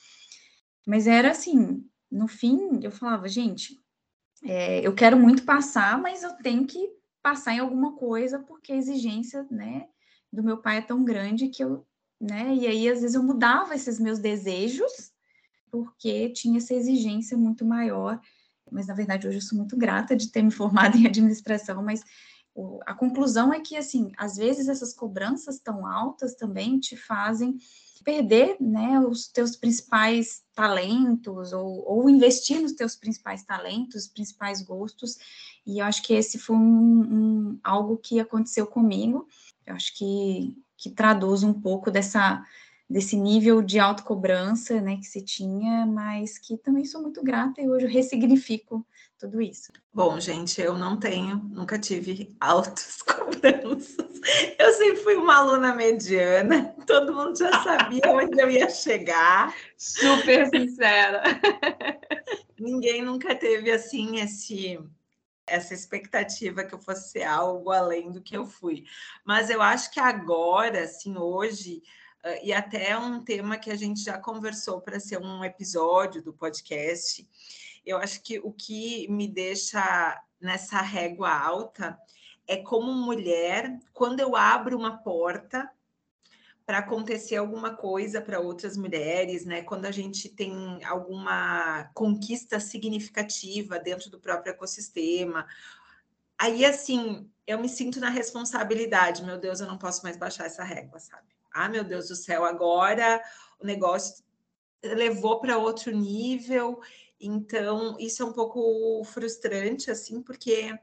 Mas 0.85 1.07
era 1.07 1.31
assim, 1.31 1.85
no 2.11 2.27
fim, 2.27 2.79
eu 2.81 2.91
falava, 2.91 3.27
gente, 3.27 3.79
é, 4.43 4.85
eu 4.85 4.93
quero 4.93 5.17
muito 5.17 5.43
passar, 5.43 5.99
mas 5.99 6.23
eu 6.23 6.33
tenho 6.37 6.65
que 6.65 6.89
passar 7.25 7.55
em 7.55 7.59
alguma 7.59 7.93
coisa, 7.93 8.37
porque 8.37 8.71
a 8.71 8.75
exigência, 8.75 9.47
né, 9.49 9.87
do 10.31 10.43
meu 10.43 10.61
pai 10.61 10.77
é 10.77 10.81
tão 10.81 11.03
grande 11.03 11.47
que 11.47 11.63
eu, 11.63 11.83
né, 12.21 12.53
e 12.53 12.67
aí 12.67 12.87
às 12.87 13.01
vezes 13.01 13.15
eu 13.15 13.23
mudava 13.23 13.73
esses 13.73 13.99
meus 13.99 14.19
desejos, 14.19 15.11
porque 15.71 16.29
tinha 16.29 16.57
essa 16.57 16.75
exigência 16.75 17.35
muito 17.35 17.65
maior. 17.65 18.21
Mas 18.71 18.85
na 18.85 18.93
verdade 18.93 19.27
hoje 19.27 19.37
eu 19.37 19.41
sou 19.41 19.57
muito 19.57 19.75
grata 19.75 20.15
de 20.15 20.31
ter 20.31 20.43
me 20.43 20.51
formado 20.51 20.97
em 20.99 21.07
administração, 21.07 21.81
mas 21.81 22.03
o, 22.53 22.79
a 22.85 22.93
conclusão 22.93 23.51
é 23.51 23.59
que, 23.59 23.75
assim, 23.75 24.11
às 24.17 24.35
vezes 24.35 24.67
essas 24.67 24.93
cobranças 24.93 25.59
tão 25.59 25.83
altas 25.87 26.35
também 26.35 26.79
te 26.79 26.95
fazem 26.95 27.57
perder, 28.03 28.57
né, 28.59 28.99
os 28.99 29.27
teus 29.27 29.55
principais 29.55 30.43
talentos 30.53 31.53
ou, 31.53 31.83
ou 31.87 32.09
investir 32.09 32.61
nos 32.61 32.73
teus 32.73 32.95
principais 32.95 33.43
talentos, 33.43 34.07
principais 34.07 34.61
gostos, 34.61 35.17
e 35.65 35.79
eu 35.79 35.85
acho 35.85 36.03
que 36.03 36.13
esse 36.13 36.37
foi 36.37 36.55
um, 36.55 36.59
um, 36.61 37.59
algo 37.63 37.97
que 37.97 38.19
aconteceu 38.19 38.67
comigo, 38.67 39.27
eu 39.65 39.75
acho 39.75 39.95
que, 39.97 40.55
que 40.77 40.89
traduz 40.89 41.43
um 41.43 41.53
pouco 41.53 41.89
dessa 41.89 42.43
desse 42.89 43.15
nível 43.15 43.61
de 43.61 43.79
autocobrança 43.79 44.79
né, 44.79 44.97
que 44.97 45.05
se 45.05 45.21
tinha, 45.21 45.85
mas 45.85 46.37
que 46.37 46.57
também 46.57 46.85
sou 46.85 47.01
muito 47.01 47.23
grata 47.23 47.61
e 47.61 47.69
hoje 47.69 47.85
eu 47.85 47.91
ressignifico 47.91 48.85
tudo 49.17 49.41
isso. 49.41 49.71
Bom, 49.93 50.19
gente, 50.19 50.61
eu 50.61 50.77
não 50.77 50.97
tenho, 50.97 51.37
nunca 51.37 51.79
tive 51.79 52.35
altas 52.39 53.01
cobranças. 53.03 54.19
Eu 54.59 54.73
sempre 54.73 54.97
fui 54.97 55.15
uma 55.15 55.37
aluna 55.37 55.73
mediana, 55.73 56.75
todo 56.85 57.13
mundo 57.13 57.37
já 57.37 57.51
sabia 57.63 58.01
onde 58.07 58.39
eu 58.39 58.49
ia 58.51 58.69
chegar. 58.69 59.55
Super 59.77 60.47
sincera. 60.49 61.23
Ninguém 62.59 63.03
nunca 63.03 63.33
teve 63.35 63.71
assim 63.71 64.19
esse 64.19 64.79
essa 65.47 65.75
expectativa 65.75 66.63
que 66.63 66.73
eu 66.73 66.79
fosse 66.79 67.21
algo 67.21 67.71
além 67.71 68.11
do 68.11 68.21
que 68.21 68.35
eu 68.35 68.47
fui. 68.47 68.83
Mas 69.23 69.49
eu 69.49 69.61
acho 69.61 69.91
que 69.91 69.99
agora, 69.99 70.83
assim, 70.83 71.15
hoje, 71.17 71.83
e 72.43 72.51
até 72.51 72.97
um 72.97 73.23
tema 73.23 73.57
que 73.57 73.69
a 73.69 73.75
gente 73.75 74.03
já 74.03 74.17
conversou 74.17 74.81
para 74.81 74.99
ser 74.99 75.19
um 75.19 75.43
episódio 75.43 76.23
do 76.23 76.33
podcast. 76.33 77.27
Eu 77.85 77.97
acho 77.97 78.21
que 78.23 78.39
o 78.39 78.51
que 78.51 79.07
me 79.09 79.27
deixa 79.27 80.21
nessa 80.41 80.81
régua 80.81 81.31
alta 81.31 81.97
é 82.47 82.57
como 82.57 82.91
mulher, 82.93 83.79
quando 83.93 84.19
eu 84.19 84.35
abro 84.35 84.77
uma 84.77 84.97
porta 84.97 85.69
para 86.65 86.79
acontecer 86.79 87.35
alguma 87.35 87.75
coisa 87.75 88.19
para 88.19 88.39
outras 88.39 88.75
mulheres, 88.75 89.45
né? 89.45 89.61
Quando 89.61 89.85
a 89.85 89.91
gente 89.91 90.29
tem 90.29 90.83
alguma 90.83 91.91
conquista 91.93 92.59
significativa 92.59 93.77
dentro 93.77 94.09
do 94.09 94.19
próprio 94.19 94.51
ecossistema. 94.51 95.45
Aí, 96.39 96.65
assim, 96.65 97.29
eu 97.45 97.59
me 97.59 97.69
sinto 97.69 97.99
na 97.99 98.09
responsabilidade, 98.09 99.23
meu 99.23 99.37
Deus, 99.37 99.59
eu 99.59 99.67
não 99.67 99.77
posso 99.77 100.01
mais 100.01 100.17
baixar 100.17 100.45
essa 100.45 100.63
régua, 100.63 100.99
sabe? 100.99 101.34
Ah, 101.55 101.69
meu 101.69 101.83
Deus 101.83 102.09
do 102.09 102.15
céu, 102.15 102.43
agora 102.43 103.23
o 103.59 103.65
negócio 103.65 104.23
levou 104.83 105.39
para 105.39 105.57
outro 105.57 105.89
nível. 105.91 106.81
Então, 107.19 107.95
isso 107.97 108.21
é 108.21 108.25
um 108.25 108.33
pouco 108.33 109.03
frustrante, 109.05 109.89
assim, 109.89 110.21
porque 110.21 110.77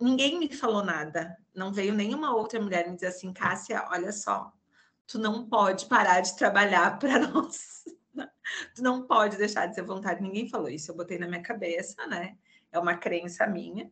ninguém 0.00 0.38
me 0.38 0.48
falou 0.48 0.84
nada. 0.84 1.36
Não 1.52 1.72
veio 1.72 1.92
nenhuma 1.92 2.34
outra 2.34 2.60
mulher 2.60 2.88
me 2.88 2.94
dizer 2.94 3.08
assim, 3.08 3.32
Cássia, 3.32 3.84
olha 3.90 4.12
só, 4.12 4.52
tu 5.06 5.18
não 5.18 5.48
pode 5.48 5.86
parar 5.86 6.20
de 6.20 6.36
trabalhar 6.36 6.98
para 6.98 7.18
nós. 7.26 7.84
tu 8.74 8.82
não 8.82 9.06
pode 9.06 9.36
deixar 9.36 9.66
de 9.66 9.74
ser 9.74 9.82
vontade. 9.82 10.22
Ninguém 10.22 10.48
falou 10.48 10.68
isso, 10.68 10.92
eu 10.92 10.96
botei 10.96 11.18
na 11.18 11.26
minha 11.26 11.42
cabeça, 11.42 12.06
né? 12.06 12.36
É 12.70 12.78
uma 12.78 12.96
crença 12.96 13.46
minha. 13.46 13.90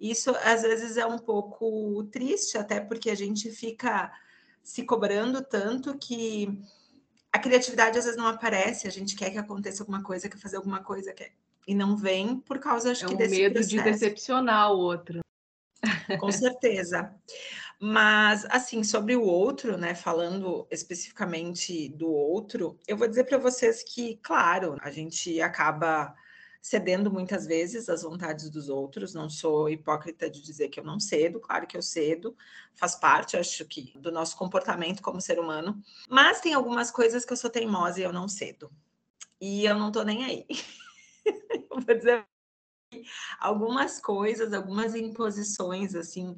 Isso 0.00 0.30
às 0.44 0.62
vezes 0.62 0.96
é 0.96 1.06
um 1.06 1.18
pouco 1.18 2.04
triste, 2.04 2.58
até 2.58 2.80
porque 2.80 3.10
a 3.10 3.14
gente 3.14 3.50
fica 3.50 4.12
se 4.64 4.82
cobrando 4.82 5.42
tanto 5.44 5.96
que 5.98 6.58
a 7.30 7.38
criatividade 7.38 7.98
às 7.98 8.04
vezes 8.04 8.18
não 8.18 8.26
aparece, 8.26 8.88
a 8.88 8.90
gente 8.90 9.14
quer 9.14 9.30
que 9.30 9.38
aconteça 9.38 9.82
alguma 9.82 10.02
coisa, 10.02 10.28
quer 10.28 10.38
fazer 10.38 10.56
alguma 10.56 10.82
coisa, 10.82 11.12
quer... 11.12 11.32
e 11.68 11.74
não 11.74 11.96
vem 11.96 12.40
por 12.40 12.58
causa, 12.58 12.92
acho 12.92 13.04
é 13.04 13.08
que, 13.08 13.14
um 13.14 13.16
desse 13.16 13.36
medo 13.36 13.52
processo. 13.54 13.76
de 13.76 13.82
decepcionar 13.82 14.72
o 14.72 14.78
outro. 14.78 15.20
Com 16.18 16.32
certeza. 16.32 17.14
Mas, 17.78 18.46
assim, 18.46 18.82
sobre 18.82 19.14
o 19.14 19.22
outro, 19.22 19.76
né, 19.76 19.94
falando 19.94 20.66
especificamente 20.70 21.88
do 21.90 22.10
outro, 22.10 22.78
eu 22.88 22.96
vou 22.96 23.06
dizer 23.06 23.24
para 23.24 23.36
vocês 23.36 23.82
que, 23.82 24.18
claro, 24.22 24.78
a 24.80 24.90
gente 24.90 25.40
acaba 25.42 26.14
cedendo 26.64 27.12
muitas 27.12 27.46
vezes 27.46 27.90
às 27.90 28.00
vontades 28.00 28.48
dos 28.48 28.70
outros. 28.70 29.12
Não 29.12 29.28
sou 29.28 29.68
hipócrita 29.68 30.30
de 30.30 30.40
dizer 30.40 30.70
que 30.70 30.80
eu 30.80 30.84
não 30.84 30.98
cedo, 30.98 31.38
claro 31.38 31.66
que 31.66 31.76
eu 31.76 31.82
cedo, 31.82 32.34
faz 32.74 32.94
parte, 32.94 33.36
acho 33.36 33.66
que, 33.66 33.92
do 33.98 34.10
nosso 34.10 34.34
comportamento 34.34 35.02
como 35.02 35.20
ser 35.20 35.38
humano. 35.38 35.78
Mas 36.08 36.40
tem 36.40 36.54
algumas 36.54 36.90
coisas 36.90 37.22
que 37.22 37.34
eu 37.34 37.36
sou 37.36 37.50
teimosa 37.50 38.00
e 38.00 38.02
eu 38.02 38.14
não 38.14 38.26
cedo. 38.26 38.72
E 39.38 39.66
eu 39.66 39.78
não 39.78 39.92
tô 39.92 40.02
nem 40.04 40.24
aí. 40.24 40.46
vou 41.68 41.94
dizer 41.94 42.24
algumas 43.38 44.00
coisas, 44.00 44.54
algumas 44.54 44.94
imposições 44.94 45.94
assim 45.94 46.34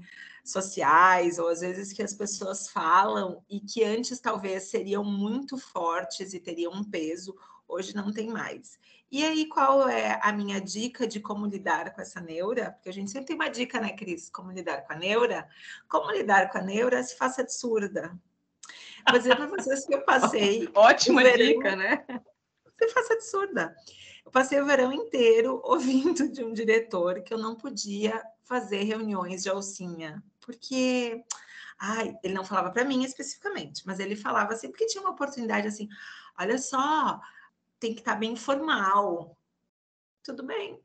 sociais 0.53 1.39
ou 1.39 1.49
às 1.49 1.61
vezes 1.61 1.93
que 1.93 2.03
as 2.03 2.15
pessoas 2.15 2.69
falam 2.69 3.43
e 3.49 3.61
que 3.61 3.83
antes 3.85 4.21
talvez 4.21 4.65
seriam 4.65 5.05
muito 5.05 5.59
fortes 5.59 6.35
e 6.35 6.41
teriam 6.41 6.73
um 6.73 6.85
peso, 6.85 7.37
hoje 7.69 7.95
não 7.95 8.13
tem 8.13 8.29
mais. 8.29 8.79
E 9.11 9.25
aí, 9.25 9.47
qual 9.47 9.89
é 9.89 10.19
a 10.21 10.33
minha 10.33 10.61
dica 10.61 11.07
de 11.07 11.21
como 11.21 11.47
lidar 11.47 11.95
com 11.95 12.01
essa 12.01 12.21
neura? 12.21 12.73
Porque 12.73 12.89
a 12.89 12.93
gente 12.93 13.11
sempre 13.11 13.29
tem 13.29 13.37
uma 13.37 13.49
dica, 13.49 13.81
né, 13.81 13.93
Cris? 13.93 14.29
Como 14.29 14.51
lidar 14.51 14.83
com 14.83 14.93
a 14.93 14.97
neura? 14.97 15.49
Como 15.89 16.11
lidar 16.11 16.51
com 16.51 16.59
a 16.59 16.63
neura? 16.63 17.03
Se 17.03 17.17
faça 17.17 17.45
de 17.45 17.55
surda. 17.55 18.19
Vou 19.09 19.19
dizer 19.19 19.37
para 19.37 19.47
vocês 19.47 19.87
que 19.87 19.95
eu 19.95 20.03
passei. 20.03 20.69
Ótima 20.75 21.23
verão, 21.23 21.47
dica, 21.47 21.77
né? 21.77 22.05
Se 22.79 22.89
faça 22.89 23.17
de 23.17 23.25
surda. 23.25 23.77
Eu 24.25 24.33
passei 24.33 24.61
o 24.61 24.67
verão 24.67 24.93
inteiro 24.93 25.61
ouvindo 25.65 26.29
de 26.29 26.43
um 26.43 26.53
diretor 26.53 27.23
que 27.23 27.33
eu 27.33 27.39
não 27.39 27.55
podia 27.55 28.21
fazer 28.43 28.83
reuniões 28.83 29.45
de 29.45 29.49
alcinha, 29.49 30.23
porque 30.47 31.23
ai, 31.79 32.17
ele 32.23 32.33
não 32.33 32.45
falava 32.45 32.71
para 32.71 32.85
mim 32.85 33.05
especificamente, 33.05 33.83
mas 33.85 33.99
ele 33.99 34.17
falava 34.17 34.55
assim, 34.55 34.71
porque 34.71 34.87
tinha 34.87 35.03
uma 35.03 35.11
oportunidade 35.11 35.67
assim, 35.67 35.89
olha 36.39 36.57
só, 36.57 37.21
tem 37.79 37.93
que 37.93 38.01
estar 38.01 38.13
tá 38.13 38.19
bem 38.19 38.35
formal. 38.37 39.37
Tudo 40.23 40.43
bem. 40.43 40.81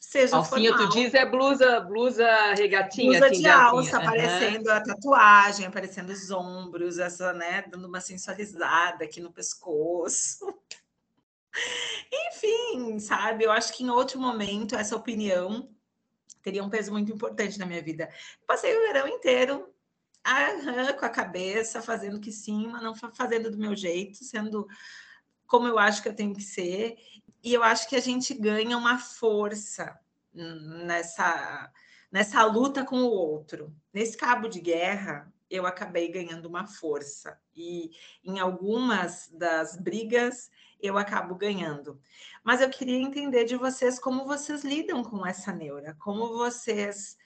Seja 0.00 0.36
Alcinha, 0.36 0.70
formal. 0.70 0.88
tu 0.88 0.94
diz 0.94 1.12
é 1.12 1.26
blusa, 1.26 1.80
blusa 1.80 2.54
regatinha. 2.54 3.10
Blusa 3.20 3.26
assim, 3.26 3.42
de 3.42 3.48
alça, 3.48 3.98
aparecendo 3.98 4.66
uhum. 4.66 4.72
a 4.72 4.80
tatuagem, 4.80 5.66
aparecendo 5.66 6.08
os 6.08 6.30
ombros, 6.30 6.98
essa, 6.98 7.34
né, 7.34 7.64
dando 7.68 7.86
uma 7.86 8.00
sensualizada 8.00 9.04
aqui 9.04 9.20
no 9.20 9.30
pescoço. 9.30 10.46
Enfim, 12.10 12.98
sabe, 12.98 13.44
eu 13.44 13.52
acho 13.52 13.74
que 13.74 13.84
em 13.84 13.90
outro 13.90 14.18
momento 14.18 14.74
essa 14.74 14.96
opinião 14.96 15.68
teria 16.42 16.64
um 16.64 16.70
peso 16.70 16.92
muito 16.92 17.12
importante 17.12 17.58
na 17.58 17.66
minha 17.66 17.82
vida. 17.82 18.08
Passei 18.46 18.76
o 18.76 18.80
verão 18.80 19.08
inteiro 19.08 19.72
com 20.98 21.06
a 21.06 21.10
cabeça, 21.10 21.80
fazendo 21.80 22.20
que 22.20 22.30
sim, 22.30 22.66
mas 22.66 22.82
não 22.82 22.94
fazendo 22.94 23.50
do 23.50 23.58
meu 23.58 23.74
jeito, 23.74 24.24
sendo 24.24 24.66
como 25.46 25.66
eu 25.66 25.78
acho 25.78 26.02
que 26.02 26.08
eu 26.08 26.14
tenho 26.14 26.34
que 26.34 26.42
ser, 26.42 26.96
e 27.42 27.52
eu 27.52 27.62
acho 27.62 27.88
que 27.88 27.96
a 27.96 28.00
gente 28.00 28.34
ganha 28.34 28.76
uma 28.76 28.98
força 28.98 29.98
nessa, 30.32 31.72
nessa 32.12 32.44
luta 32.44 32.84
com 32.84 33.02
o 33.02 33.10
outro. 33.10 33.74
Nesse 33.92 34.16
cabo 34.16 34.48
de 34.48 34.60
guerra, 34.60 35.32
eu 35.50 35.66
acabei 35.66 36.08
ganhando 36.08 36.46
uma 36.46 36.66
força, 36.66 37.40
e 37.56 37.90
em 38.22 38.38
algumas 38.38 39.28
das 39.32 39.76
brigas 39.76 40.50
eu 40.82 40.98
acabo 40.98 41.34
ganhando. 41.34 42.00
Mas 42.42 42.60
eu 42.60 42.70
queria 42.70 42.98
entender 42.98 43.44
de 43.44 43.56
vocês 43.56 43.98
como 43.98 44.26
vocês 44.26 44.64
lidam 44.64 45.02
com 45.02 45.26
essa 45.26 45.52
neura, 45.52 45.96
como 45.98 46.28
vocês 46.28 47.16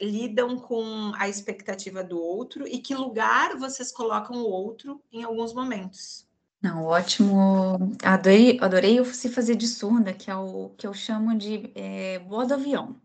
lidam 0.00 0.58
com 0.58 1.12
a 1.16 1.28
expectativa 1.28 2.02
do 2.02 2.20
outro 2.20 2.66
e 2.66 2.78
que 2.78 2.94
lugar 2.94 3.56
vocês 3.56 3.92
colocam 3.92 4.36
o 4.36 4.50
outro 4.50 5.00
em 5.12 5.22
alguns 5.22 5.52
momentos. 5.54 6.26
Não, 6.60 6.84
ótimo. 6.84 7.92
Adorei, 8.04 8.58
adorei 8.60 9.04
se 9.06 9.28
fazer 9.28 9.56
de 9.56 9.66
surda, 9.66 10.12
que 10.12 10.30
é 10.30 10.36
o 10.36 10.70
que 10.76 10.86
eu 10.86 10.94
chamo 10.94 11.36
de 11.36 11.72
é, 11.74 12.20
voz 12.20 12.48
do 12.48 12.54
avião. 12.54 12.96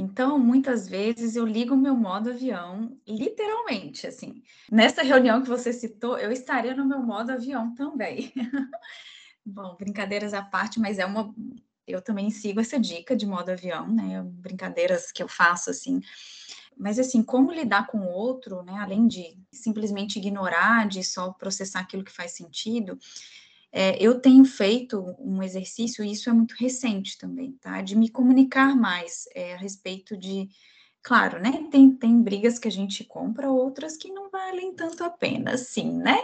Então, 0.00 0.38
muitas 0.38 0.88
vezes 0.88 1.34
eu 1.34 1.44
ligo 1.44 1.74
o 1.74 1.76
meu 1.76 1.96
modo 1.96 2.30
avião, 2.30 2.96
literalmente, 3.04 4.06
assim. 4.06 4.44
Nessa 4.70 5.02
reunião 5.02 5.42
que 5.42 5.48
você 5.48 5.72
citou, 5.72 6.16
eu 6.16 6.30
estaria 6.30 6.72
no 6.72 6.86
meu 6.86 7.02
modo 7.02 7.32
avião 7.32 7.74
também. 7.74 8.32
Bom, 9.44 9.74
brincadeiras 9.76 10.32
à 10.32 10.40
parte, 10.40 10.78
mas 10.78 11.00
é 11.00 11.04
uma. 11.04 11.34
Eu 11.84 12.00
também 12.00 12.30
sigo 12.30 12.60
essa 12.60 12.78
dica 12.78 13.16
de 13.16 13.26
modo 13.26 13.50
avião, 13.50 13.92
né? 13.92 14.22
Brincadeiras 14.22 15.10
que 15.10 15.20
eu 15.20 15.26
faço, 15.26 15.68
assim. 15.68 16.00
Mas, 16.76 17.00
assim, 17.00 17.20
como 17.20 17.50
lidar 17.50 17.88
com 17.88 17.98
o 17.98 18.08
outro, 18.08 18.62
né? 18.62 18.74
Além 18.78 19.08
de 19.08 19.36
simplesmente 19.52 20.20
ignorar, 20.20 20.86
de 20.86 21.02
só 21.02 21.32
processar 21.32 21.80
aquilo 21.80 22.04
que 22.04 22.12
faz 22.12 22.36
sentido, 22.36 22.96
é, 23.70 24.02
eu 24.02 24.20
tenho 24.20 24.44
feito 24.44 25.14
um 25.18 25.42
exercício, 25.42 26.04
e 26.04 26.12
isso 26.12 26.30
é 26.30 26.32
muito 26.32 26.52
recente 26.52 27.18
também, 27.18 27.52
tá? 27.60 27.82
De 27.82 27.96
me 27.96 28.08
comunicar 28.08 28.74
mais 28.74 29.28
é, 29.34 29.54
a 29.54 29.56
respeito 29.58 30.16
de. 30.16 30.48
Claro, 31.02 31.40
né? 31.40 31.68
Tem, 31.70 31.90
tem 31.90 32.22
brigas 32.22 32.58
que 32.58 32.68
a 32.68 32.70
gente 32.70 33.04
compra, 33.04 33.50
outras 33.50 33.96
que 33.96 34.10
não 34.10 34.30
valem 34.30 34.74
tanto 34.74 35.04
a 35.04 35.10
pena, 35.10 35.56
sim, 35.56 35.92
né? 35.92 36.18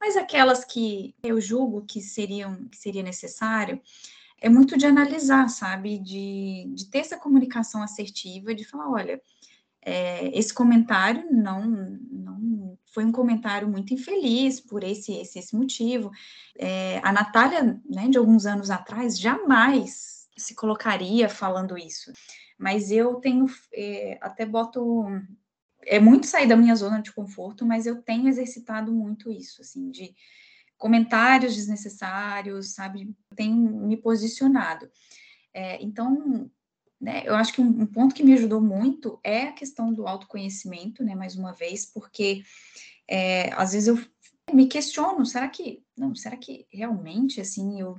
Mas 0.00 0.16
aquelas 0.16 0.64
que 0.64 1.14
eu 1.22 1.40
julgo 1.40 1.84
que 1.86 2.00
seriam 2.00 2.68
que 2.68 2.76
seria 2.76 3.02
necessário, 3.02 3.80
é 4.40 4.48
muito 4.48 4.76
de 4.76 4.86
analisar, 4.86 5.48
sabe? 5.48 5.98
De, 5.98 6.70
de 6.74 6.86
ter 6.86 6.98
essa 6.98 7.18
comunicação 7.18 7.82
assertiva, 7.82 8.54
de 8.54 8.64
falar, 8.64 8.90
olha, 8.90 9.20
é, 9.82 10.36
esse 10.38 10.52
comentário 10.52 11.26
não, 11.30 11.64
não 11.66 12.38
foi 12.90 13.04
um 13.04 13.12
comentário 13.12 13.68
muito 13.68 13.94
infeliz 13.94 14.60
por 14.60 14.82
esse, 14.82 15.12
esse, 15.12 15.38
esse 15.38 15.56
motivo. 15.56 16.10
É, 16.58 17.00
a 17.02 17.12
Natália, 17.12 17.80
né, 17.88 18.08
de 18.08 18.18
alguns 18.18 18.46
anos 18.46 18.70
atrás, 18.70 19.18
jamais 19.18 20.28
se 20.36 20.54
colocaria 20.54 21.28
falando 21.28 21.78
isso. 21.78 22.12
Mas 22.58 22.90
eu 22.90 23.16
tenho, 23.16 23.46
é, 23.72 24.18
até 24.20 24.44
boto, 24.44 25.06
é 25.82 25.98
muito 25.98 26.26
sair 26.26 26.46
da 26.46 26.56
minha 26.56 26.74
zona 26.74 27.00
de 27.00 27.12
conforto, 27.12 27.64
mas 27.64 27.86
eu 27.86 28.02
tenho 28.02 28.28
exercitado 28.28 28.92
muito 28.92 29.30
isso, 29.30 29.62
assim, 29.62 29.90
de 29.90 30.14
comentários 30.76 31.54
desnecessários, 31.54 32.74
sabe? 32.74 33.14
Tenho 33.36 33.56
me 33.56 33.96
posicionado. 33.96 34.90
É, 35.52 35.82
então, 35.82 36.50
né, 37.00 37.22
eu 37.24 37.34
acho 37.34 37.52
que 37.52 37.60
um, 37.60 37.82
um, 37.82 37.86
ponto 37.86 38.14
que 38.14 38.22
me 38.22 38.34
ajudou 38.34 38.60
muito 38.60 39.18
é 39.24 39.44
a 39.44 39.52
questão 39.52 39.92
do 39.92 40.06
autoconhecimento, 40.06 41.02
né, 41.02 41.14
mais 41.14 41.34
uma 41.34 41.52
vez, 41.52 41.86
porque 41.86 42.42
é, 43.08 43.52
às 43.54 43.72
vezes 43.72 43.88
eu 43.88 43.98
me 44.52 44.66
questiono, 44.66 45.24
será 45.24 45.48
que, 45.48 45.82
não, 45.96 46.14
será 46.14 46.36
que 46.36 46.66
realmente, 46.70 47.40
assim, 47.40 47.80
eu 47.80 47.96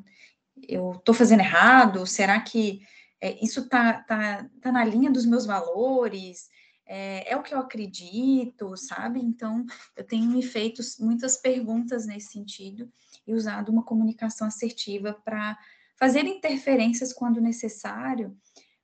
eu 0.68 0.94
estou 0.94 1.14
fazendo 1.14 1.42
errado? 1.42 2.06
Será 2.06 2.40
que 2.40 2.82
é, 3.20 3.44
isso 3.44 3.62
está 3.62 4.02
tá, 4.04 4.50
tá 4.62 4.72
na 4.72 4.84
linha 4.84 5.12
dos 5.12 5.26
meus 5.26 5.46
valores? 5.46 6.50
É, 6.86 7.32
é, 7.32 7.38
o 7.38 7.44
que 7.44 7.54
eu 7.54 7.60
acredito, 7.60 8.76
sabe? 8.76 9.20
Então, 9.20 9.66
eu 9.96 10.04
tenho 10.04 10.30
me 10.30 10.44
feito 10.44 10.82
muitas 11.00 11.38
perguntas 11.38 12.06
nesse 12.06 12.34
sentido 12.34 12.92
e 13.26 13.34
usado 13.34 13.72
uma 13.72 13.84
comunicação 13.84 14.48
assertiva 14.48 15.14
para 15.24 15.58
fazer 15.98 16.26
interferências 16.26 17.14
quando 17.14 17.40
necessário 17.40 18.36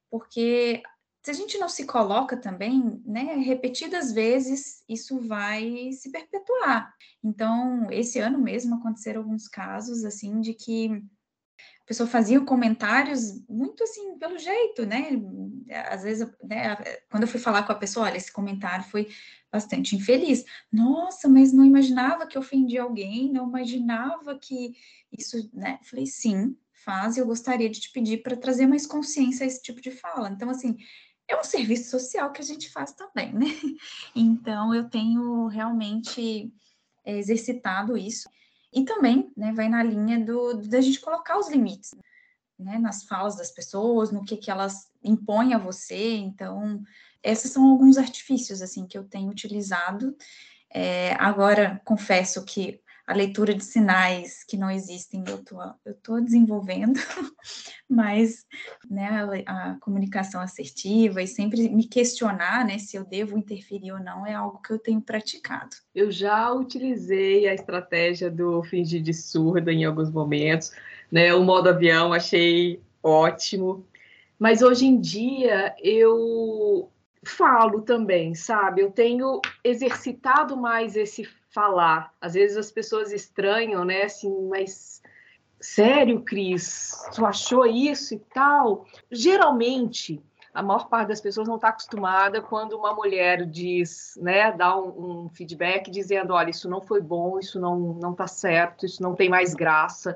porque 0.10 0.82
se 1.28 1.32
a 1.32 1.34
gente 1.34 1.58
não 1.58 1.68
se 1.68 1.86
coloca 1.86 2.38
também, 2.38 3.02
né, 3.06 3.36
repetidas 3.36 4.14
vezes, 4.14 4.82
isso 4.88 5.20
vai 5.28 5.92
se 5.92 6.10
perpetuar. 6.10 6.94
Então, 7.22 7.92
esse 7.92 8.18
ano 8.20 8.40
mesmo 8.40 8.76
aconteceram 8.76 9.22
alguns 9.22 9.48
casos, 9.48 10.06
assim, 10.06 10.40
de 10.40 10.54
que 10.54 10.90
a 11.82 11.86
pessoa 11.86 12.08
fazia 12.08 12.40
comentários 12.40 13.46
muito 13.48 13.84
assim, 13.84 14.18
pelo 14.18 14.38
jeito, 14.38 14.86
né? 14.86 15.10
Às 15.90 16.04
vezes, 16.04 16.28
né, 16.44 16.76
quando 17.10 17.24
eu 17.24 17.30
fui 17.30 17.40
falar 17.40 17.64
com 17.64 17.74
a 17.74 17.76
pessoa, 17.76 18.06
olha, 18.06 18.18
esse 18.18 18.32
comentário 18.32 18.86
foi 18.86 19.10
bastante 19.52 19.96
infeliz. 19.96 20.46
Nossa, 20.72 21.28
mas 21.28 21.52
não 21.52 21.66
imaginava 21.66 22.28
que 22.28 22.38
ofendi 22.38 22.78
alguém, 22.78 23.32
não 23.32 23.48
imaginava 23.50 24.38
que 24.38 24.76
isso, 25.12 25.50
né? 25.54 25.80
Falei, 25.84 26.06
sim, 26.06 26.56
faz 26.88 27.18
e 27.18 27.20
eu 27.20 27.26
gostaria 27.26 27.70
de 27.70 27.82
te 27.82 27.92
pedir 27.92 28.24
para 28.24 28.38
trazer 28.38 28.66
mais 28.66 28.88
consciência 28.88 29.44
a 29.44 29.48
esse 29.48 29.62
tipo 29.62 29.82
de 29.82 29.92
fala. 29.92 30.30
Então, 30.30 30.50
assim, 30.50 30.78
é 31.28 31.38
um 31.38 31.44
serviço 31.44 31.92
social 31.92 32.32
que 32.32 32.42
a 32.42 32.46
gente 32.46 32.70
faz 32.70 32.94
também, 32.94 33.34
né? 33.34 33.46
Então, 34.16 34.74
eu 34.74 34.90
tenho 34.90 35.48
realmente 35.48 36.50
é, 37.04 37.18
exercitado 37.18 37.98
isso. 37.98 38.30
E 38.74 38.86
também, 38.86 39.30
né, 39.36 39.52
vai 39.52 39.68
na 39.68 39.84
linha 39.84 40.24
do 40.24 40.54
da 40.54 40.80
gente 40.80 41.02
colocar 41.02 41.38
os 41.38 41.50
limites, 41.50 41.92
né, 42.58 42.80
nas 42.80 43.04
falas 43.04 43.36
das 43.36 43.52
pessoas, 43.52 44.10
no 44.10 44.24
que 44.24 44.38
que 44.38 44.50
elas 44.50 44.90
impõem 45.04 45.54
a 45.54 45.58
você. 45.58 46.16
Então, 46.16 46.82
esses 47.22 47.52
são 47.52 47.70
alguns 47.70 47.98
artifícios, 47.98 48.62
assim, 48.62 48.88
que 48.88 48.98
eu 48.98 49.04
tenho 49.04 49.30
utilizado. 49.30 50.16
É, 50.74 51.14
agora, 51.16 51.82
confesso 51.84 52.46
que 52.46 52.82
a 53.08 53.14
leitura 53.14 53.54
de 53.54 53.64
sinais 53.64 54.44
que 54.44 54.58
não 54.58 54.70
existem, 54.70 55.24
eu 55.26 55.38
tô, 55.38 55.56
eu 55.86 55.94
tô 56.04 56.20
desenvolvendo, 56.20 57.00
mas 57.90 58.46
né, 58.90 59.08
a, 59.46 59.72
a, 59.72 59.80
comunicação 59.80 60.42
assertiva 60.42 61.22
e 61.22 61.28
sempre 61.28 61.70
me 61.70 61.88
questionar 61.88 62.66
né, 62.66 62.78
se 62.78 62.98
eu 62.98 63.06
devo 63.06 63.38
interferir 63.38 63.94
ou 63.94 64.00
não 64.00 64.28
é 64.28 64.34
algo 64.34 64.62
que 64.62 64.74
eu 64.74 64.78
tenho 64.78 65.00
praticado. 65.00 65.70
Eu 65.96 66.12
já 66.12 66.52
utilizei 66.52 67.48
a 67.48 67.54
estratégia 67.54 68.30
do 68.30 68.62
fingir 68.64 69.02
de 69.02 69.14
surda 69.14 69.72
em 69.72 69.86
alguns 69.86 70.12
momentos, 70.12 70.74
né? 71.10 71.34
O 71.34 71.44
modo 71.44 71.70
avião 71.70 72.12
achei 72.12 72.82
ótimo, 73.02 73.88
mas 74.38 74.62
hoje 74.62 74.86
em 74.86 75.00
dia 75.00 75.74
eu 75.82 76.92
falo 77.24 77.82
também, 77.82 78.36
sabe? 78.36 78.82
Eu 78.82 78.92
tenho 78.92 79.40
exercitado 79.64 80.58
mais 80.58 80.98
esse 80.98 81.28
falar. 81.58 82.14
Às 82.22 82.36
vezes 82.36 82.56
as 82.56 82.72
pessoas 82.72 83.12
estranham, 83.12 83.84
né? 83.84 84.04
Assim, 84.04 84.48
mas 84.48 85.02
sério, 85.60 86.22
Cris, 86.22 86.92
tu 87.16 87.26
achou 87.26 87.66
isso 87.66 88.14
e 88.14 88.20
tal? 88.20 88.86
Geralmente, 89.10 90.22
a 90.54 90.62
maior 90.62 90.88
parte 90.88 91.08
das 91.08 91.20
pessoas 91.20 91.48
não 91.48 91.56
está 91.56 91.70
acostumada 91.70 92.44
quando 92.44 92.74
uma 92.74 92.94
mulher 92.94 93.44
diz, 93.44 94.20
né, 94.22 94.52
dá 94.52 94.80
um, 94.80 95.24
um, 95.26 95.30
feedback 95.30 95.90
dizendo, 95.90 96.32
olha, 96.36 96.52
isso 96.52 96.70
não 96.70 96.80
foi 96.80 97.02
bom, 97.02 97.40
isso 97.40 97.60
não 97.60 97.80
não 97.80 98.12
está 98.12 98.28
certo, 98.28 98.86
isso 98.86 99.02
não 99.02 99.16
tem 99.16 99.28
mais 99.28 99.56
graça. 99.56 100.16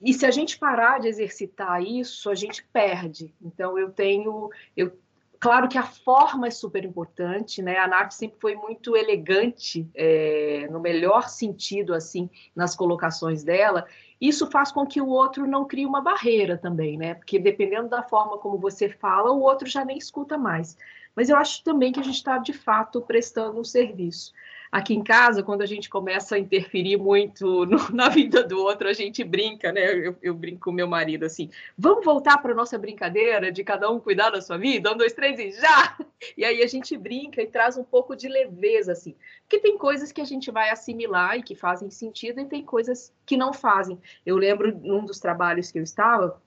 E 0.00 0.14
se 0.14 0.24
a 0.24 0.30
gente 0.30 0.56
parar 0.56 1.00
de 1.00 1.08
exercitar 1.08 1.82
isso, 1.82 2.30
a 2.30 2.34
gente 2.36 2.64
perde. 2.72 3.34
Então 3.42 3.76
eu 3.76 3.90
tenho 3.90 4.50
eu 4.76 4.96
Claro 5.44 5.68
que 5.68 5.76
a 5.76 5.82
forma 5.82 6.46
é 6.46 6.50
super 6.50 6.82
importante, 6.86 7.60
né? 7.60 7.76
A 7.76 7.86
Nath 7.86 8.12
sempre 8.12 8.40
foi 8.40 8.54
muito 8.54 8.96
elegante, 8.96 9.86
é, 9.94 10.66
no 10.70 10.80
melhor 10.80 11.28
sentido, 11.28 11.92
assim, 11.92 12.30
nas 12.56 12.74
colocações 12.74 13.44
dela. 13.44 13.86
Isso 14.18 14.50
faz 14.50 14.72
com 14.72 14.86
que 14.86 15.02
o 15.02 15.08
outro 15.08 15.46
não 15.46 15.66
crie 15.66 15.84
uma 15.84 16.00
barreira 16.00 16.56
também, 16.56 16.96
né? 16.96 17.12
Porque 17.12 17.38
dependendo 17.38 17.90
da 17.90 18.02
forma 18.02 18.38
como 18.38 18.56
você 18.56 18.88
fala, 18.88 19.32
o 19.32 19.42
outro 19.42 19.68
já 19.68 19.84
nem 19.84 19.98
escuta 19.98 20.38
mais. 20.38 20.78
Mas 21.14 21.28
eu 21.28 21.36
acho 21.36 21.62
também 21.62 21.92
que 21.92 22.00
a 22.00 22.02
gente 22.02 22.16
está, 22.16 22.38
de 22.38 22.54
fato, 22.54 23.02
prestando 23.02 23.60
um 23.60 23.64
serviço. 23.64 24.32
Aqui 24.74 24.92
em 24.92 25.04
casa, 25.04 25.40
quando 25.40 25.62
a 25.62 25.66
gente 25.66 25.88
começa 25.88 26.34
a 26.34 26.38
interferir 26.38 26.96
muito 26.96 27.64
no, 27.64 27.78
na 27.94 28.08
vida 28.08 28.42
do 28.42 28.58
outro, 28.58 28.88
a 28.88 28.92
gente 28.92 29.22
brinca, 29.22 29.70
né? 29.70 30.08
Eu, 30.08 30.16
eu 30.20 30.34
brinco 30.34 30.62
com 30.62 30.72
meu 30.72 30.88
marido 30.88 31.24
assim: 31.24 31.48
vamos 31.78 32.04
voltar 32.04 32.38
para 32.38 32.52
nossa 32.52 32.76
brincadeira 32.76 33.52
de 33.52 33.62
cada 33.62 33.88
um 33.88 34.00
cuidar 34.00 34.30
da 34.30 34.42
sua 34.42 34.58
vida? 34.58 34.92
Um, 34.92 34.96
dois, 34.96 35.12
três 35.12 35.38
e 35.38 35.52
já! 35.60 35.96
E 36.36 36.44
aí 36.44 36.60
a 36.60 36.66
gente 36.66 36.96
brinca 36.96 37.40
e 37.40 37.46
traz 37.46 37.76
um 37.76 37.84
pouco 37.84 38.16
de 38.16 38.26
leveza, 38.26 38.90
assim. 38.90 39.14
Porque 39.42 39.60
tem 39.60 39.78
coisas 39.78 40.10
que 40.10 40.20
a 40.20 40.24
gente 40.24 40.50
vai 40.50 40.70
assimilar 40.70 41.36
e 41.36 41.42
que 41.44 41.54
fazem 41.54 41.88
sentido, 41.88 42.40
e 42.40 42.44
tem 42.44 42.64
coisas 42.64 43.14
que 43.24 43.36
não 43.36 43.52
fazem. 43.52 43.96
Eu 44.26 44.36
lembro 44.36 44.76
num 44.82 45.04
dos 45.04 45.20
trabalhos 45.20 45.70
que 45.70 45.78
eu 45.78 45.84
estava, 45.84 46.42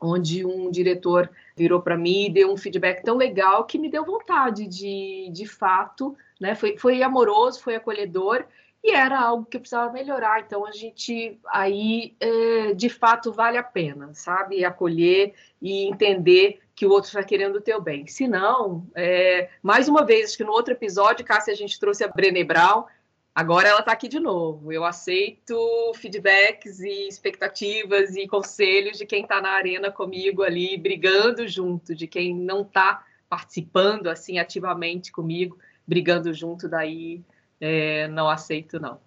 onde 0.00 0.44
um 0.44 0.70
diretor 0.70 1.30
virou 1.56 1.80
para 1.80 1.96
mim 1.96 2.26
e 2.26 2.32
deu 2.32 2.52
um 2.52 2.56
feedback 2.56 3.02
tão 3.02 3.16
legal 3.16 3.64
que 3.64 3.78
me 3.78 3.90
deu 3.90 4.04
vontade 4.04 4.66
de, 4.66 5.28
de 5.32 5.46
fato, 5.46 6.16
né? 6.40 6.54
Foi, 6.54 6.76
foi 6.76 7.02
amoroso, 7.02 7.60
foi 7.60 7.74
acolhedor 7.74 8.44
e 8.82 8.92
era 8.92 9.20
algo 9.20 9.44
que 9.44 9.56
eu 9.56 9.60
precisava 9.60 9.92
melhorar. 9.92 10.40
Então 10.40 10.64
a 10.64 10.70
gente 10.70 11.38
aí 11.48 12.14
é, 12.20 12.74
de 12.74 12.88
fato 12.88 13.32
vale 13.32 13.58
a 13.58 13.62
pena, 13.62 14.10
sabe? 14.14 14.64
Acolher 14.64 15.34
e 15.60 15.88
entender 15.88 16.60
que 16.74 16.86
o 16.86 16.90
outro 16.90 17.08
está 17.08 17.24
querendo 17.24 17.56
o 17.56 17.60
teu 17.60 17.80
bem. 17.80 18.06
Se 18.06 18.28
não, 18.28 18.86
é, 18.94 19.50
mais 19.60 19.88
uma 19.88 20.04
vez, 20.04 20.28
acho 20.28 20.36
que 20.36 20.44
no 20.44 20.52
outro 20.52 20.72
episódio, 20.72 21.24
Cássia, 21.24 21.52
a 21.52 21.56
gente 21.56 21.78
trouxe 21.80 22.04
a 22.04 22.08
Brené 22.08 22.44
Brown, 22.44 22.84
Agora 23.38 23.68
ela 23.68 23.78
está 23.78 23.92
aqui 23.92 24.08
de 24.08 24.18
novo. 24.18 24.72
Eu 24.72 24.84
aceito 24.84 25.56
feedbacks 25.94 26.80
e 26.80 27.06
expectativas 27.06 28.16
e 28.16 28.26
conselhos 28.26 28.98
de 28.98 29.06
quem 29.06 29.22
está 29.22 29.40
na 29.40 29.50
arena 29.50 29.92
comigo 29.92 30.42
ali, 30.42 30.76
brigando 30.76 31.46
junto, 31.46 31.94
de 31.94 32.08
quem 32.08 32.34
não 32.34 32.62
está 32.62 33.06
participando 33.28 34.08
assim 34.08 34.40
ativamente 34.40 35.12
comigo, 35.12 35.56
brigando 35.86 36.34
junto, 36.34 36.68
daí 36.68 37.22
é, 37.60 38.08
não 38.08 38.28
aceito 38.28 38.80
não. 38.80 39.00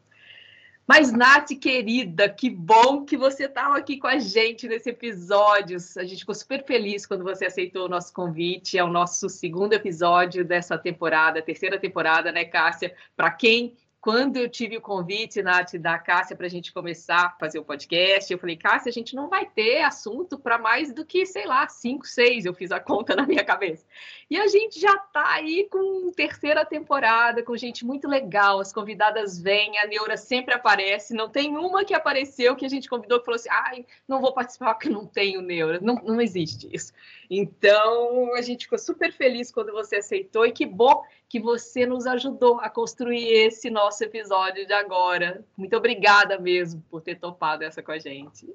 Mas, 0.87 1.11
Nath, 1.11 1.49
querida, 1.59 2.29
que 2.29 2.49
bom 2.49 3.03
que 3.03 3.17
você 3.17 3.47
estava 3.47 3.77
aqui 3.77 3.97
com 3.97 4.07
a 4.07 4.17
gente 4.17 4.65
nesse 4.65 4.91
episódio. 4.91 5.77
A 5.97 6.05
gente 6.05 6.19
ficou 6.19 6.35
super 6.35 6.63
feliz 6.63 7.05
quando 7.05 7.25
você 7.25 7.47
aceitou 7.47 7.85
o 7.85 7.89
nosso 7.89 8.13
convite. 8.13 8.77
É 8.77 8.83
o 8.83 8.87
nosso 8.87 9.27
segundo 9.27 9.73
episódio 9.73 10.45
dessa 10.45 10.77
temporada, 10.77 11.41
terceira 11.41 11.77
temporada, 11.77 12.31
né, 12.31 12.45
Cássia? 12.45 12.95
Para 13.13 13.29
quem 13.29 13.75
quando 14.01 14.37
eu 14.37 14.49
tive 14.49 14.75
o 14.75 14.81
convite, 14.81 15.43
Nath, 15.43 15.75
da 15.75 15.99
Cássia, 15.99 16.35
para 16.35 16.47
a 16.47 16.49
gente 16.49 16.73
começar 16.73 17.27
a 17.27 17.29
fazer 17.39 17.59
o 17.59 17.63
podcast, 17.63 18.33
eu 18.33 18.39
falei, 18.39 18.57
Cássia, 18.57 18.89
a 18.89 18.93
gente 18.93 19.15
não 19.15 19.29
vai 19.29 19.45
ter 19.45 19.83
assunto 19.83 20.39
para 20.39 20.57
mais 20.57 20.91
do 20.91 21.05
que, 21.05 21.23
sei 21.23 21.45
lá, 21.45 21.67
cinco, 21.67 22.07
seis, 22.07 22.43
eu 22.43 22.53
fiz 22.53 22.71
a 22.71 22.79
conta 22.79 23.13
na 23.15 23.27
minha 23.27 23.43
cabeça. 23.43 23.85
E 24.27 24.39
a 24.39 24.47
gente 24.47 24.79
já 24.79 24.95
está 24.95 25.35
aí 25.35 25.67
com 25.69 26.11
terceira 26.15 26.65
temporada, 26.65 27.43
com 27.43 27.55
gente 27.55 27.85
muito 27.85 28.07
legal, 28.07 28.59
as 28.59 28.73
convidadas 28.73 29.39
vêm, 29.39 29.77
a 29.77 29.85
Neura 29.85 30.17
sempre 30.17 30.55
aparece, 30.55 31.13
não 31.13 31.29
tem 31.29 31.55
uma 31.55 31.85
que 31.85 31.93
apareceu 31.93 32.55
que 32.55 32.65
a 32.65 32.69
gente 32.69 32.89
convidou 32.89 33.19
que 33.19 33.25
falou 33.25 33.35
assim, 33.35 33.49
ai, 33.51 33.85
não 34.07 34.19
vou 34.19 34.33
participar 34.33 34.73
porque 34.73 34.89
não 34.89 35.05
tenho 35.05 35.43
Neura, 35.43 35.79
não, 35.79 35.93
não 35.95 36.19
existe 36.19 36.67
isso. 36.73 36.91
Então, 37.29 38.33
a 38.33 38.41
gente 38.41 38.63
ficou 38.65 38.79
super 38.79 39.13
feliz 39.13 39.51
quando 39.51 39.71
você 39.71 39.97
aceitou 39.97 40.43
e 40.43 40.51
que 40.51 40.65
bom 40.65 41.03
que 41.31 41.39
você 41.39 41.85
nos 41.85 42.05
ajudou 42.05 42.59
a 42.59 42.69
construir 42.69 43.25
esse 43.25 43.69
nosso 43.69 44.03
episódio 44.03 44.67
de 44.67 44.73
agora. 44.73 45.45
Muito 45.55 45.73
obrigada 45.77 46.37
mesmo 46.37 46.83
por 46.91 46.99
ter 46.99 47.15
topado 47.15 47.63
essa 47.63 47.81
com 47.81 47.93
a 47.93 47.97
gente. 47.97 48.53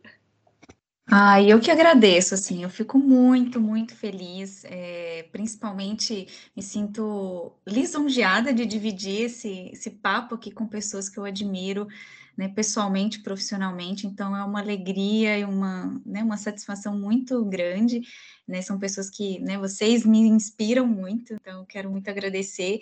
Ah, 1.10 1.40
eu 1.40 1.58
que 1.58 1.70
agradeço, 1.70 2.34
assim, 2.34 2.64
eu 2.64 2.68
fico 2.68 2.98
muito, 2.98 3.58
muito 3.58 3.96
feliz, 3.96 4.62
é, 4.66 5.26
principalmente 5.32 6.28
me 6.54 6.62
sinto 6.62 7.50
lisonjeada 7.66 8.52
de 8.52 8.66
dividir 8.66 9.22
esse, 9.22 9.70
esse 9.72 9.88
papo 9.92 10.34
aqui 10.34 10.50
com 10.50 10.66
pessoas 10.66 11.08
que 11.08 11.16
eu 11.16 11.24
admiro, 11.24 11.88
né, 12.36 12.48
pessoalmente, 12.48 13.20
profissionalmente, 13.20 14.06
então 14.06 14.36
é 14.36 14.44
uma 14.44 14.60
alegria 14.60 15.38
e 15.38 15.44
uma, 15.44 16.00
né, 16.04 16.22
uma 16.22 16.36
satisfação 16.36 16.98
muito 16.98 17.44
grande, 17.44 18.02
né, 18.46 18.60
são 18.60 18.78
pessoas 18.78 19.08
que, 19.08 19.38
né, 19.40 19.56
vocês 19.58 20.04
me 20.04 20.18
inspiram 20.18 20.86
muito, 20.86 21.34
então 21.34 21.64
quero 21.64 21.90
muito 21.90 22.08
agradecer, 22.08 22.80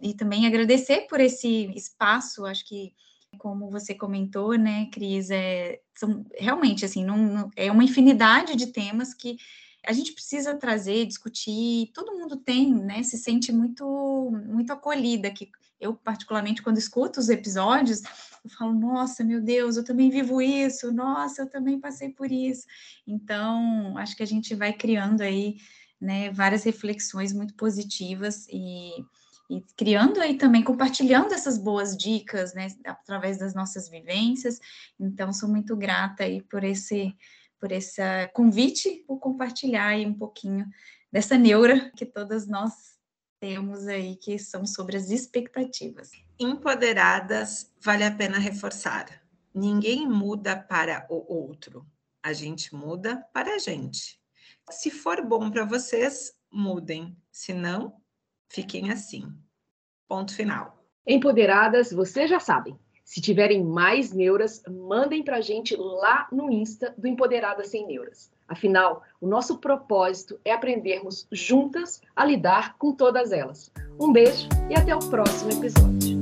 e 0.00 0.14
também 0.14 0.46
agradecer 0.46 1.06
por 1.08 1.20
esse 1.20 1.70
espaço, 1.74 2.46
acho 2.46 2.64
que 2.66 2.92
como 3.36 3.70
você 3.70 3.94
comentou, 3.94 4.56
né, 4.56 4.88
Cris, 4.90 5.30
é, 5.30 5.80
são 5.94 6.24
realmente 6.34 6.84
assim, 6.84 7.04
não, 7.04 7.50
é 7.56 7.70
uma 7.70 7.84
infinidade 7.84 8.56
de 8.56 8.68
temas 8.68 9.12
que 9.12 9.36
a 9.86 9.92
gente 9.92 10.12
precisa 10.12 10.56
trazer, 10.56 11.06
discutir, 11.06 11.90
todo 11.92 12.16
mundo 12.16 12.36
tem, 12.36 12.74
né, 12.74 13.02
se 13.02 13.18
sente 13.18 13.52
muito, 13.52 14.30
muito 14.46 14.72
acolhida, 14.72 15.30
que 15.30 15.50
eu, 15.80 15.94
particularmente, 15.94 16.62
quando 16.62 16.78
escuto 16.78 17.20
os 17.20 17.28
episódios, 17.28 18.02
eu 18.44 18.50
falo, 18.50 18.72
nossa, 18.72 19.24
meu 19.24 19.40
Deus, 19.40 19.76
eu 19.76 19.84
também 19.84 20.10
vivo 20.10 20.40
isso, 20.40 20.92
nossa, 20.92 21.42
eu 21.42 21.50
também 21.50 21.80
passei 21.80 22.10
por 22.10 22.30
isso. 22.30 22.66
Então, 23.06 23.96
acho 23.98 24.16
que 24.16 24.22
a 24.22 24.26
gente 24.26 24.54
vai 24.54 24.72
criando 24.72 25.20
aí, 25.20 25.56
né, 26.00 26.30
várias 26.30 26.64
reflexões 26.64 27.32
muito 27.32 27.54
positivas 27.54 28.46
e, 28.48 28.90
e 29.50 29.60
criando 29.76 30.20
aí 30.20 30.36
também, 30.36 30.62
compartilhando 30.62 31.32
essas 31.32 31.58
boas 31.58 31.96
dicas, 31.96 32.54
né, 32.54 32.68
através 32.84 33.38
das 33.38 33.54
nossas 33.54 33.88
vivências. 33.88 34.58
Então, 34.98 35.32
sou 35.32 35.48
muito 35.48 35.76
grata 35.76 36.24
aí 36.24 36.42
por 36.42 36.64
esse 36.64 37.14
por 37.60 37.72
esse 37.72 38.00
convite, 38.34 39.02
por 39.04 39.18
compartilhar 39.18 39.88
aí 39.88 40.06
um 40.06 40.14
pouquinho 40.14 40.64
dessa 41.10 41.36
neura 41.36 41.90
que 41.96 42.06
todas 42.06 42.46
nós 42.46 42.97
temos 43.40 43.86
aí, 43.86 44.16
que 44.16 44.38
são 44.38 44.66
sobre 44.66 44.96
as 44.96 45.10
expectativas. 45.10 46.10
Empoderadas, 46.38 47.72
vale 47.80 48.04
a 48.04 48.14
pena 48.14 48.38
reforçar. 48.38 49.22
Ninguém 49.54 50.06
muda 50.06 50.56
para 50.56 51.06
o 51.10 51.24
outro, 51.32 51.86
a 52.22 52.32
gente 52.32 52.74
muda 52.74 53.24
para 53.32 53.54
a 53.54 53.58
gente. 53.58 54.20
Se 54.70 54.90
for 54.90 55.24
bom 55.24 55.50
para 55.50 55.64
vocês, 55.64 56.32
mudem. 56.52 57.16
Se 57.32 57.54
não, 57.54 58.00
fiquem 58.48 58.90
assim. 58.90 59.32
Ponto 60.06 60.34
final. 60.34 60.84
Empoderadas, 61.06 61.90
vocês 61.90 62.28
já 62.28 62.38
sabem. 62.38 62.78
Se 63.08 63.22
tiverem 63.22 63.64
mais 63.64 64.12
neuras, 64.12 64.62
mandem 64.68 65.22
para 65.22 65.38
a 65.38 65.40
gente 65.40 65.74
lá 65.74 66.28
no 66.30 66.52
Insta 66.52 66.94
do 66.98 67.08
Empoderadas 67.08 67.68
Sem 67.68 67.86
Neuras. 67.86 68.30
Afinal, 68.46 69.02
o 69.18 69.26
nosso 69.26 69.56
propósito 69.56 70.38
é 70.44 70.52
aprendermos 70.52 71.26
juntas 71.32 72.02
a 72.14 72.22
lidar 72.22 72.76
com 72.76 72.92
todas 72.92 73.32
elas. 73.32 73.72
Um 73.98 74.12
beijo 74.12 74.46
e 74.68 74.74
até 74.74 74.94
o 74.94 74.98
próximo 74.98 75.50
episódio. 75.52 76.17